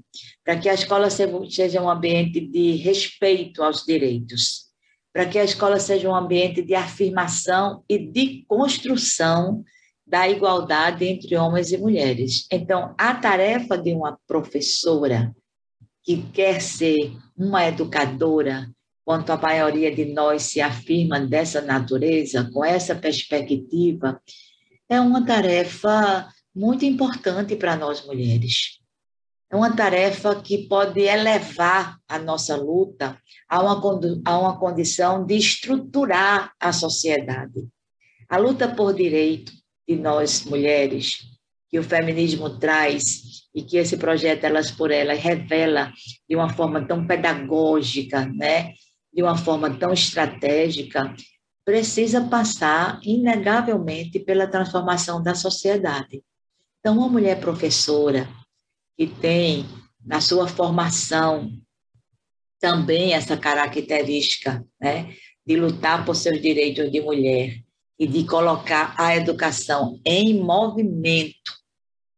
para 0.45 0.59
que 0.59 0.69
a 0.69 0.75
escola 0.75 1.09
seja 1.11 1.81
um 1.81 1.89
ambiente 1.89 2.41
de 2.41 2.73
respeito 2.77 3.63
aos 3.63 3.85
direitos, 3.85 4.65
para 5.13 5.27
que 5.27 5.39
a 5.39 5.45
escola 5.45 5.79
seja 5.79 6.09
um 6.09 6.15
ambiente 6.15 6.61
de 6.61 6.75
afirmação 6.75 7.85
e 7.89 7.99
de 7.99 8.45
construção 8.49 9.63
da 10.07 10.29
igualdade 10.29 11.07
entre 11.07 11.37
homens 11.37 11.73
e 11.73 11.79
mulheres. 11.79 12.47
Então, 12.51 12.95
a 12.99 13.15
tarefa 13.15 13.79
de 13.79 13.95
uma 13.95 14.19
professora 14.27 15.35
que 16.03 16.23
quer 16.33 16.61
ser 16.61 17.17
uma 17.37 17.67
educadora, 17.67 18.69
quanto 19.05 19.31
a 19.31 19.37
maioria 19.37 19.95
de 19.95 20.07
nós 20.07 20.45
se 20.45 20.61
afirma 20.61 21.21
dessa 21.21 21.61
natureza, 21.61 22.49
com 22.53 22.65
essa 22.65 22.95
perspectiva, 22.95 24.21
é 24.89 25.01
uma 25.01 25.25
tarefa 25.25 26.29
muito 26.55 26.85
importante 26.85 27.57
para 27.57 27.77
nós 27.77 28.05
mulheres. 28.07 28.81
É 29.51 29.57
uma 29.57 29.75
tarefa 29.75 30.41
que 30.41 30.67
pode 30.67 31.01
elevar 31.01 31.99
a 32.09 32.19
nossa 32.19 32.57
luta 32.57 33.21
a 33.49 33.63
uma, 33.63 34.01
a 34.25 34.39
uma 34.39 34.59
condição 34.59 35.25
de 35.25 35.37
estruturar 35.37 36.53
a 36.59 36.73
sociedade. 36.73 37.69
A 38.29 38.39
luta 38.39 38.69
por 38.69 38.95
direito 38.95 39.53
de 39.87 39.97
nós 39.97 40.45
mulheres, 40.45 41.19
que 41.69 41.79
o 41.79 41.85
feminismo 41.85 42.59
traz 42.59 43.45
e 43.55 43.63
que 43.63 43.77
esse 43.77 43.97
projeto 43.97 44.45
Elas 44.45 44.71
por 44.71 44.91
Elas 44.91 45.21
revela 45.21 45.93
de 46.29 46.35
uma 46.35 46.49
forma 46.49 46.85
tão 46.87 47.07
pedagógica, 47.07 48.25
né? 48.27 48.73
De 49.15 49.23
uma 49.23 49.37
forma 49.37 49.71
tão 49.79 49.93
estratégica, 49.93 51.15
precisa 51.65 52.23
passar, 52.23 53.01
inegavelmente, 53.03 54.19
pela 54.19 54.47
transformação 54.47 55.23
da 55.23 55.35
sociedade. 55.35 56.23
Então, 56.81 56.99
uma 56.99 57.09
mulher 57.09 57.41
professora 57.41 58.29
que 58.97 59.07
tem 59.07 59.67
na 60.05 60.21
sua 60.21 60.47
formação 60.47 61.51
também 62.61 63.15
essa 63.15 63.37
característica 63.37 64.65
né, 64.81 65.15
de 65.47 65.57
lutar 65.57 66.05
por 66.05 66.15
seus 66.15 66.41
direitos 66.41 66.91
de 66.91 67.01
mulher 67.01 67.63
e 67.99 68.07
de 68.07 68.25
colocar 68.25 68.95
a 68.99 69.17
educação 69.17 70.01
em 70.05 70.43
movimento 70.43 71.53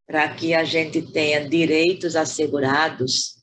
para 0.07 0.29
que 0.29 0.55
a 0.55 0.65
gente 0.65 1.03
tenha 1.03 1.49
direitos 1.49 2.15
assegurados, 2.15 3.43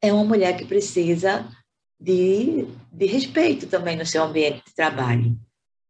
é 0.00 0.12
uma 0.12 0.24
mulher 0.24 0.56
que 0.56 0.64
precisa 0.64 1.48
de, 2.00 2.66
de 2.92 3.06
respeito 3.06 3.66
também 3.66 3.96
no 3.96 4.06
seu 4.06 4.22
ambiente 4.22 4.62
de 4.66 4.74
trabalho. 4.74 5.36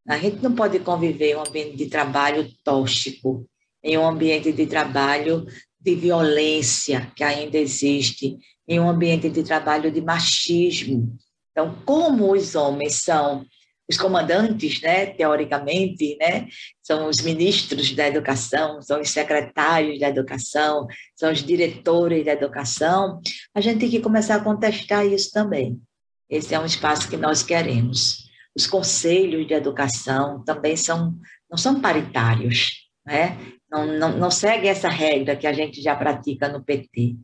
A 0.08 0.16
gente 0.16 0.42
não 0.42 0.54
pode 0.54 0.78
conviver 0.80 1.32
em 1.32 1.36
um 1.36 1.40
ambiente 1.40 1.76
de 1.76 1.86
trabalho 1.86 2.48
tóxico, 2.64 3.46
em 3.82 3.98
um 3.98 4.06
ambiente 4.06 4.52
de 4.52 4.66
trabalho 4.66 5.46
de 5.80 5.94
violência 5.94 7.12
que 7.14 7.22
ainda 7.22 7.58
existe, 7.58 8.38
em 8.66 8.80
um 8.80 8.88
ambiente 8.88 9.28
de 9.28 9.42
trabalho 9.42 9.90
de 9.90 10.00
machismo. 10.00 11.16
Então, 11.52 11.74
como 11.84 12.32
os 12.32 12.54
homens 12.54 13.02
são 13.02 13.44
os 13.88 13.96
comandantes, 13.96 14.82
né, 14.82 15.06
teoricamente, 15.06 16.16
né, 16.20 16.46
são 16.82 17.08
os 17.08 17.22
ministros 17.22 17.92
da 17.94 18.06
educação, 18.06 18.82
são 18.82 19.00
os 19.00 19.08
secretários 19.08 19.98
da 19.98 20.08
educação, 20.10 20.86
são 21.16 21.32
os 21.32 21.42
diretores 21.42 22.24
da 22.24 22.32
educação, 22.32 23.18
a 23.54 23.62
gente 23.62 23.80
tem 23.80 23.90
que 23.90 24.00
começar 24.00 24.36
a 24.36 24.44
contestar 24.44 25.06
isso 25.06 25.30
também. 25.32 25.80
Esse 26.28 26.54
é 26.54 26.60
um 26.60 26.66
espaço 26.66 27.08
que 27.08 27.16
nós 27.16 27.42
queremos. 27.42 28.28
Os 28.56 28.66
conselhos 28.66 29.46
de 29.46 29.54
educação 29.54 30.42
também 30.44 30.76
são 30.76 31.14
não 31.50 31.56
são 31.56 31.80
paritários, 31.80 32.88
né? 33.06 33.38
não, 33.70 33.86
não, 33.86 34.16
não 34.16 34.30
segue 34.30 34.68
essa 34.68 34.88
regra 34.88 35.36
que 35.36 35.46
a 35.46 35.52
gente 35.52 35.80
já 35.80 35.94
pratica 35.94 36.48
no 36.48 36.64
PT. 36.64 37.16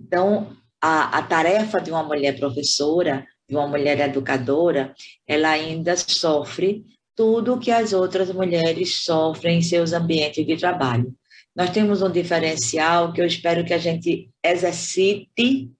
Então, 0.00 0.56
a, 0.80 1.18
a 1.18 1.22
tarefa 1.22 1.80
de 1.80 1.90
uma 1.90 2.02
mulher 2.02 2.38
professora, 2.38 3.26
de 3.48 3.54
uma 3.54 3.66
mulher 3.66 4.00
educadora, 4.00 4.94
ela 5.26 5.50
ainda 5.50 5.96
sofre 5.96 6.84
tudo 7.14 7.58
que 7.58 7.70
as 7.70 7.92
outras 7.92 8.30
mulheres 8.32 9.04
sofrem 9.04 9.58
em 9.58 9.62
seus 9.62 9.92
ambientes 9.92 10.44
de 10.44 10.56
trabalho. 10.56 11.14
Nós 11.54 11.70
temos 11.70 12.02
um 12.02 12.10
diferencial 12.10 13.12
que 13.12 13.20
eu 13.20 13.26
espero 13.26 13.64
que 13.64 13.72
a 13.72 13.78
gente 13.78 14.28
exercite 14.42 15.70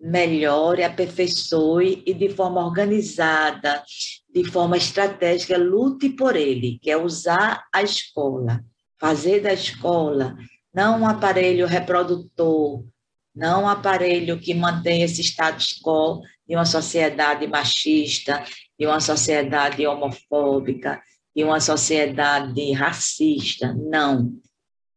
melhore, 0.00 0.84
aperfeiçoe 0.84 2.02
e 2.06 2.14
de 2.14 2.28
forma 2.28 2.64
organizada, 2.64 3.82
de 4.32 4.44
forma 4.44 4.76
estratégica, 4.76 5.58
lute 5.58 6.10
por 6.10 6.36
ele, 6.36 6.78
que 6.80 6.90
é 6.90 6.96
usar 6.96 7.64
a 7.74 7.82
escola, 7.82 8.64
fazer 8.98 9.40
da 9.40 9.52
escola 9.52 10.36
não 10.72 11.00
um 11.00 11.06
aparelho 11.06 11.66
reprodutor, 11.66 12.84
não 13.34 13.64
um 13.64 13.68
aparelho 13.68 14.38
que 14.38 14.54
mantém 14.54 15.02
esse 15.02 15.22
status 15.22 15.80
quo 15.82 16.20
de 16.46 16.54
uma 16.54 16.64
sociedade 16.64 17.46
machista, 17.46 18.44
de 18.78 18.86
uma 18.86 19.00
sociedade 19.00 19.84
homofóbica, 19.86 21.02
de 21.34 21.42
uma 21.42 21.60
sociedade 21.60 22.72
racista. 22.72 23.74
Não. 23.74 24.32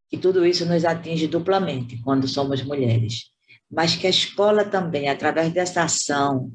Que 0.10 0.18
tudo 0.18 0.46
isso 0.46 0.66
nos 0.66 0.86
atinge 0.86 1.28
duplamente 1.28 2.00
quando 2.04 2.28
somos 2.28 2.62
mulheres 2.62 3.31
mas 3.72 3.96
que 3.96 4.06
a 4.06 4.10
escola 4.10 4.66
também, 4.66 5.08
através 5.08 5.54
dessa 5.54 5.84
ação, 5.84 6.52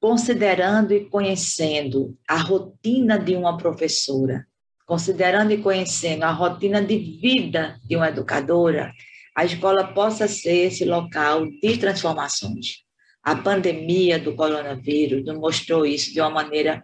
considerando 0.00 0.92
e 0.92 1.04
conhecendo 1.04 2.18
a 2.28 2.36
rotina 2.36 3.18
de 3.18 3.36
uma 3.36 3.56
professora, 3.56 4.44
considerando 4.84 5.52
e 5.52 5.58
conhecendo 5.58 6.24
a 6.24 6.32
rotina 6.32 6.82
de 6.82 6.98
vida 6.98 7.78
de 7.84 7.96
uma 7.96 8.08
educadora, 8.08 8.92
a 9.34 9.44
escola 9.44 9.86
possa 9.94 10.26
ser 10.26 10.66
esse 10.66 10.84
local 10.84 11.46
de 11.46 11.78
transformações. 11.78 12.82
A 13.22 13.36
pandemia 13.36 14.18
do 14.18 14.34
coronavírus 14.34 15.24
nos 15.24 15.38
mostrou 15.38 15.86
isso 15.86 16.12
de 16.12 16.20
uma 16.20 16.30
maneira 16.30 16.82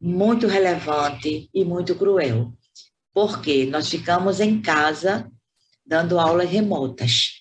muito 0.00 0.46
relevante 0.46 1.50
e 1.52 1.64
muito 1.64 1.96
cruel. 1.96 2.52
Porque 3.12 3.66
nós 3.66 3.88
ficamos 3.90 4.38
em 4.38 4.62
casa 4.62 5.28
dando 5.84 6.20
aulas 6.20 6.48
remotas 6.48 7.39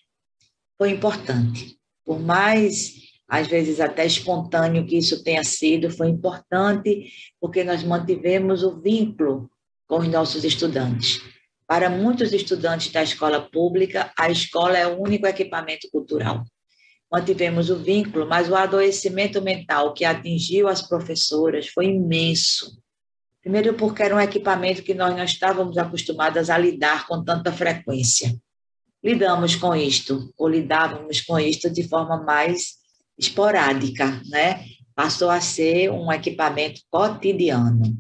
foi 0.80 0.92
importante. 0.92 1.78
Por 2.06 2.22
mais, 2.22 2.94
às 3.28 3.48
vezes, 3.48 3.82
até 3.82 4.06
espontâneo 4.06 4.86
que 4.86 4.98
isso 4.98 5.22
tenha 5.22 5.44
sido, 5.44 5.92
foi 5.92 6.08
importante 6.08 7.12
porque 7.40 7.66
nós 7.66 7.84
mantivemos 7.84 8.64
o 8.64 8.80
vínculo 8.80 9.52
com 9.86 9.98
os 9.98 10.08
nossos 10.08 10.46
estudantes. 10.46 11.22
Para 11.68 11.90
muitos 11.90 12.32
estudantes 12.32 12.92
da 12.94 13.04
escola 13.04 13.42
pública, 13.42 14.12
a 14.18 14.32
escola 14.32 14.78
é 14.78 14.88
o 14.88 15.02
único 15.02 15.28
equipamento 15.28 15.90
cultural. 15.92 16.46
Mantivemos 17.12 17.70
o 17.70 17.76
vínculo, 17.76 18.26
mas 18.26 18.50
o 18.50 18.56
adoecimento 18.56 19.42
mental 19.42 19.94
que 19.94 20.06
atingiu 20.06 20.70
as 20.70 20.82
professoras 20.82 21.68
foi 21.68 21.88
imenso. 21.88 22.82
Primeiro, 23.42 23.74
porque 23.74 24.02
era 24.02 24.16
um 24.16 24.20
equipamento 24.20 24.82
que 24.82 24.94
nós 24.94 25.16
não 25.16 25.24
estávamos 25.24 25.78
acostumadas 25.78 26.50
a 26.50 26.58
lidar 26.58 27.06
com 27.06 27.24
tanta 27.24 27.52
frequência 27.52 28.40
lidamos 29.04 29.56
com 29.56 29.76
isto, 29.76 30.34
ou 30.38 30.48
lidávamos 30.48 31.22
com 31.22 31.40
isto 31.40 31.70
de 31.70 31.88
forma 31.88 32.22
mais 32.24 32.80
esporádica, 33.18 34.22
né? 34.30 34.66
Passou 34.96 35.30
a 35.30 35.40
ser 35.40 35.92
um 35.92 36.12
equipamento 36.12 36.82
cotidiano. 36.90 37.98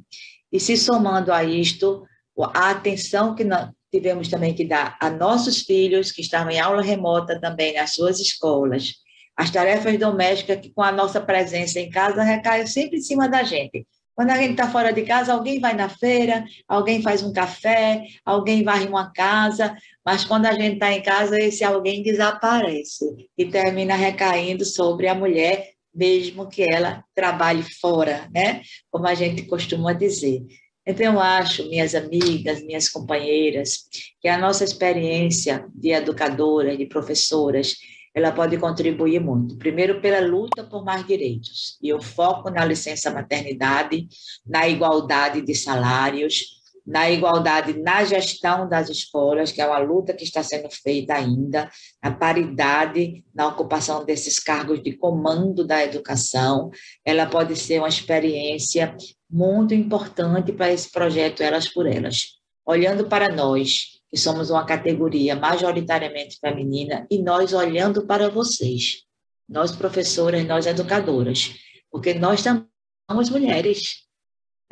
E 0.51 0.59
se 0.59 0.75
somando 0.75 1.31
a 1.31 1.43
isto, 1.43 2.05
a 2.53 2.71
atenção 2.71 3.35
que 3.35 3.45
tivemos 3.91 4.27
também 4.27 4.53
que 4.53 4.65
dar 4.65 4.97
a 4.99 5.09
nossos 5.09 5.61
filhos, 5.61 6.11
que 6.11 6.21
estavam 6.21 6.51
em 6.51 6.59
aula 6.59 6.81
remota 6.81 7.39
também 7.39 7.73
nas 7.73 7.93
suas 7.93 8.19
escolas, 8.19 8.93
as 9.35 9.49
tarefas 9.49 9.97
domésticas 9.97 10.59
que 10.59 10.69
com 10.73 10.81
a 10.81 10.91
nossa 10.91 11.21
presença 11.21 11.79
em 11.79 11.89
casa 11.89 12.23
recaem 12.23 12.67
sempre 12.67 12.97
em 12.97 13.01
cima 13.01 13.27
da 13.27 13.43
gente. 13.43 13.87
Quando 14.19 14.31
a 14.31 14.37
gente 14.37 14.51
está 14.51 14.69
fora 14.69 14.91
de 14.91 15.03
casa, 15.03 15.31
alguém 15.31 15.61
vai 15.61 15.73
na 15.73 15.87
feira, 15.87 16.43
alguém 16.67 17.01
faz 17.01 17.23
um 17.23 17.31
café, 17.31 18.03
alguém 18.25 18.65
varre 18.65 18.85
uma 18.85 19.13
casa, 19.13 19.73
mas 20.05 20.25
quando 20.25 20.45
a 20.45 20.51
gente 20.51 20.73
está 20.73 20.91
em 20.91 21.01
casa, 21.01 21.39
esse 21.39 21.63
alguém 21.63 22.03
desaparece 22.03 23.05
e 23.37 23.45
termina 23.45 23.95
recaindo 23.95 24.65
sobre 24.65 25.07
a 25.07 25.15
mulher, 25.15 25.69
mesmo 25.95 26.49
que 26.49 26.63
ela 26.69 27.01
trabalhe 27.15 27.63
fora, 27.79 28.27
né? 28.35 28.61
Como 28.91 29.07
a 29.07 29.15
gente 29.15 29.43
costuma 29.43 29.93
dizer. 29.93 30.45
Então, 30.85 31.13
eu 31.13 31.19
acho, 31.21 31.69
minhas 31.69 31.95
amigas, 31.95 32.61
minhas 32.61 32.89
companheiras, 32.89 33.85
que 34.19 34.27
a 34.27 34.37
nossa 34.37 34.65
experiência 34.65 35.65
de 35.73 35.91
educadoras, 35.91 36.77
de 36.77 36.85
professoras, 36.85 37.77
ela 38.13 38.31
pode 38.31 38.57
contribuir 38.57 39.19
muito. 39.19 39.57
Primeiro, 39.57 40.01
pela 40.01 40.19
luta 40.19 40.63
por 40.63 40.83
mais 40.83 41.05
direitos. 41.05 41.77
E 41.81 41.89
eu 41.89 42.01
foco 42.01 42.49
na 42.49 42.65
licença 42.65 43.11
maternidade, 43.11 44.07
na 44.45 44.67
igualdade 44.67 45.41
de 45.41 45.55
salários, 45.55 46.59
na 46.89 47.09
igualdade 47.09 47.79
na 47.79 48.03
gestão 48.03 48.67
das 48.67 48.89
escolas, 48.89 49.51
que 49.51 49.61
é 49.61 49.67
uma 49.67 49.77
luta 49.77 50.11
que 50.11 50.23
está 50.23 50.41
sendo 50.41 50.69
feita 50.71 51.13
ainda, 51.13 51.69
a 52.01 52.09
paridade 52.09 53.23
na 53.33 53.47
ocupação 53.47 54.03
desses 54.03 54.39
cargos 54.39 54.81
de 54.81 54.93
comando 54.93 55.63
da 55.63 55.83
educação. 55.83 56.71
Ela 57.05 57.27
pode 57.27 57.55
ser 57.55 57.77
uma 57.77 57.87
experiência 57.87 58.95
muito 59.29 59.75
importante 59.75 60.51
para 60.51 60.73
esse 60.73 60.91
projeto 60.91 61.43
Elas 61.43 61.67
por 61.67 61.85
Elas. 61.85 62.39
Olhando 62.65 63.07
para 63.07 63.29
nós, 63.29 63.98
que 64.09 64.17
somos 64.17 64.49
uma 64.49 64.65
categoria 64.65 65.35
majoritariamente 65.35 66.39
feminina, 66.39 67.05
e 67.11 67.21
nós 67.21 67.53
olhando 67.53 68.05
para 68.05 68.29
vocês, 68.29 69.03
nós 69.47 69.71
professoras, 69.75 70.45
nós 70.45 70.65
educadoras, 70.65 71.55
porque 71.91 72.13
nós 72.13 72.41
também 72.41 72.65
somos 73.09 73.29
mulheres, 73.29 74.07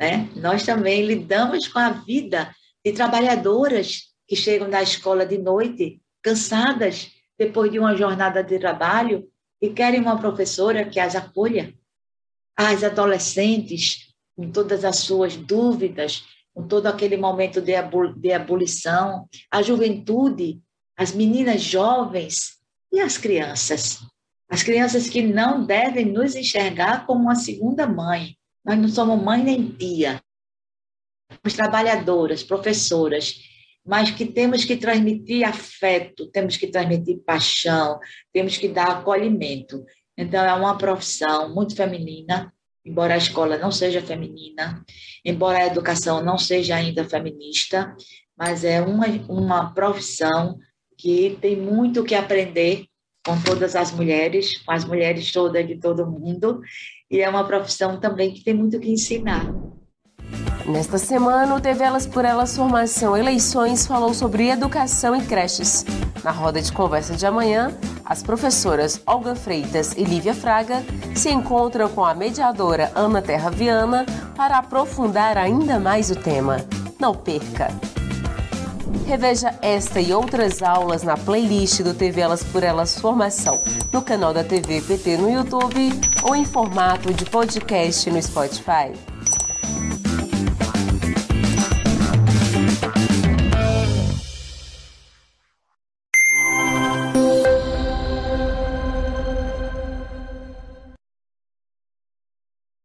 né? 0.00 0.28
Nós 0.36 0.64
também 0.64 1.04
lidamos 1.04 1.68
com 1.68 1.78
a 1.78 1.90
vida 1.90 2.54
de 2.84 2.92
trabalhadoras 2.92 4.08
que 4.26 4.36
chegam 4.36 4.68
da 4.68 4.82
escola 4.82 5.24
de 5.24 5.38
noite, 5.38 6.00
cansadas 6.22 7.10
depois 7.38 7.70
de 7.70 7.78
uma 7.78 7.96
jornada 7.96 8.42
de 8.42 8.58
trabalho 8.58 9.28
e 9.60 9.70
querem 9.70 10.00
uma 10.00 10.18
professora 10.18 10.84
que 10.84 11.00
as 11.00 11.16
acolha. 11.16 11.74
As 12.56 12.82
adolescentes, 12.82 14.14
com 14.36 14.50
todas 14.50 14.84
as 14.84 14.98
suas 14.98 15.36
dúvidas, 15.36 16.24
com 16.58 16.66
todo 16.66 16.88
aquele 16.88 17.16
momento 17.16 17.60
de, 17.60 17.74
de 18.16 18.32
abolição, 18.32 19.28
a 19.48 19.62
juventude, 19.62 20.60
as 20.96 21.12
meninas 21.12 21.62
jovens 21.62 22.58
e 22.92 22.98
as 22.98 23.16
crianças. 23.16 24.00
As 24.50 24.64
crianças 24.64 25.08
que 25.08 25.22
não 25.22 25.64
devem 25.64 26.06
nos 26.06 26.34
enxergar 26.34 27.06
como 27.06 27.22
uma 27.22 27.36
segunda 27.36 27.86
mãe. 27.86 28.36
Nós 28.64 28.76
não 28.76 28.88
somos 28.88 29.22
mãe 29.22 29.40
nem 29.40 29.70
tia. 29.70 30.20
Somos 31.30 31.54
trabalhadoras, 31.54 32.42
professoras, 32.42 33.36
mas 33.86 34.10
que 34.10 34.26
temos 34.26 34.64
que 34.64 34.76
transmitir 34.76 35.46
afeto, 35.46 36.26
temos 36.26 36.56
que 36.56 36.66
transmitir 36.66 37.22
paixão, 37.24 38.00
temos 38.32 38.56
que 38.56 38.66
dar 38.66 38.98
acolhimento. 38.98 39.84
Então, 40.16 40.44
é 40.44 40.52
uma 40.54 40.76
profissão 40.76 41.54
muito 41.54 41.76
feminina, 41.76 42.52
embora 42.88 43.14
a 43.14 43.18
escola 43.18 43.58
não 43.58 43.70
seja 43.70 44.00
feminina, 44.00 44.82
embora 45.24 45.58
a 45.58 45.66
educação 45.66 46.24
não 46.24 46.38
seja 46.38 46.76
ainda 46.76 47.04
feminista, 47.04 47.94
mas 48.36 48.64
é 48.64 48.80
uma, 48.80 49.06
uma 49.28 49.74
profissão 49.74 50.58
que 50.96 51.36
tem 51.40 51.56
muito 51.56 52.02
que 52.02 52.14
aprender 52.14 52.86
com 53.24 53.40
todas 53.42 53.76
as 53.76 53.92
mulheres, 53.92 54.58
com 54.62 54.72
as 54.72 54.84
mulheres 54.84 55.30
todas 55.30 55.66
de 55.66 55.76
todo 55.76 56.10
mundo, 56.10 56.60
e 57.10 57.20
é 57.20 57.28
uma 57.28 57.44
profissão 57.44 58.00
também 58.00 58.32
que 58.32 58.42
tem 58.42 58.54
muito 58.54 58.80
que 58.80 58.90
ensinar. 58.90 59.52
Nesta 60.68 60.98
semana, 60.98 61.54
o 61.54 61.60
TV 61.60 61.82
Elas 61.82 62.06
por 62.06 62.26
Elas 62.26 62.54
Formação 62.54 63.16
Eleições 63.16 63.86
falou 63.86 64.12
sobre 64.12 64.50
educação 64.50 65.16
em 65.16 65.24
creches. 65.24 65.82
Na 66.22 66.30
roda 66.30 66.60
de 66.60 66.70
conversa 66.70 67.16
de 67.16 67.24
amanhã, 67.24 67.74
as 68.04 68.22
professoras 68.22 69.00
Olga 69.06 69.34
Freitas 69.34 69.92
e 69.96 70.04
Lívia 70.04 70.34
Fraga 70.34 70.84
se 71.14 71.30
encontram 71.30 71.88
com 71.88 72.04
a 72.04 72.14
mediadora 72.14 72.92
Ana 72.94 73.22
Terra 73.22 73.48
Viana 73.48 74.04
para 74.36 74.58
aprofundar 74.58 75.38
ainda 75.38 75.80
mais 75.80 76.10
o 76.10 76.16
tema. 76.16 76.58
Não 77.00 77.14
perca! 77.14 77.68
Reveja 79.06 79.54
esta 79.62 80.02
e 80.02 80.12
outras 80.12 80.62
aulas 80.62 81.02
na 81.02 81.16
playlist 81.16 81.80
do 81.80 81.94
TV 81.94 82.20
Elas 82.20 82.44
por 82.44 82.62
Elas 82.62 82.98
Formação, 82.98 83.58
no 83.90 84.02
canal 84.02 84.34
da 84.34 84.44
TV 84.44 84.82
PT 84.82 85.16
no 85.16 85.30
YouTube 85.30 85.98
ou 86.22 86.36
em 86.36 86.44
formato 86.44 87.14
de 87.14 87.24
podcast 87.24 88.10
no 88.10 88.20
Spotify. 88.20 88.92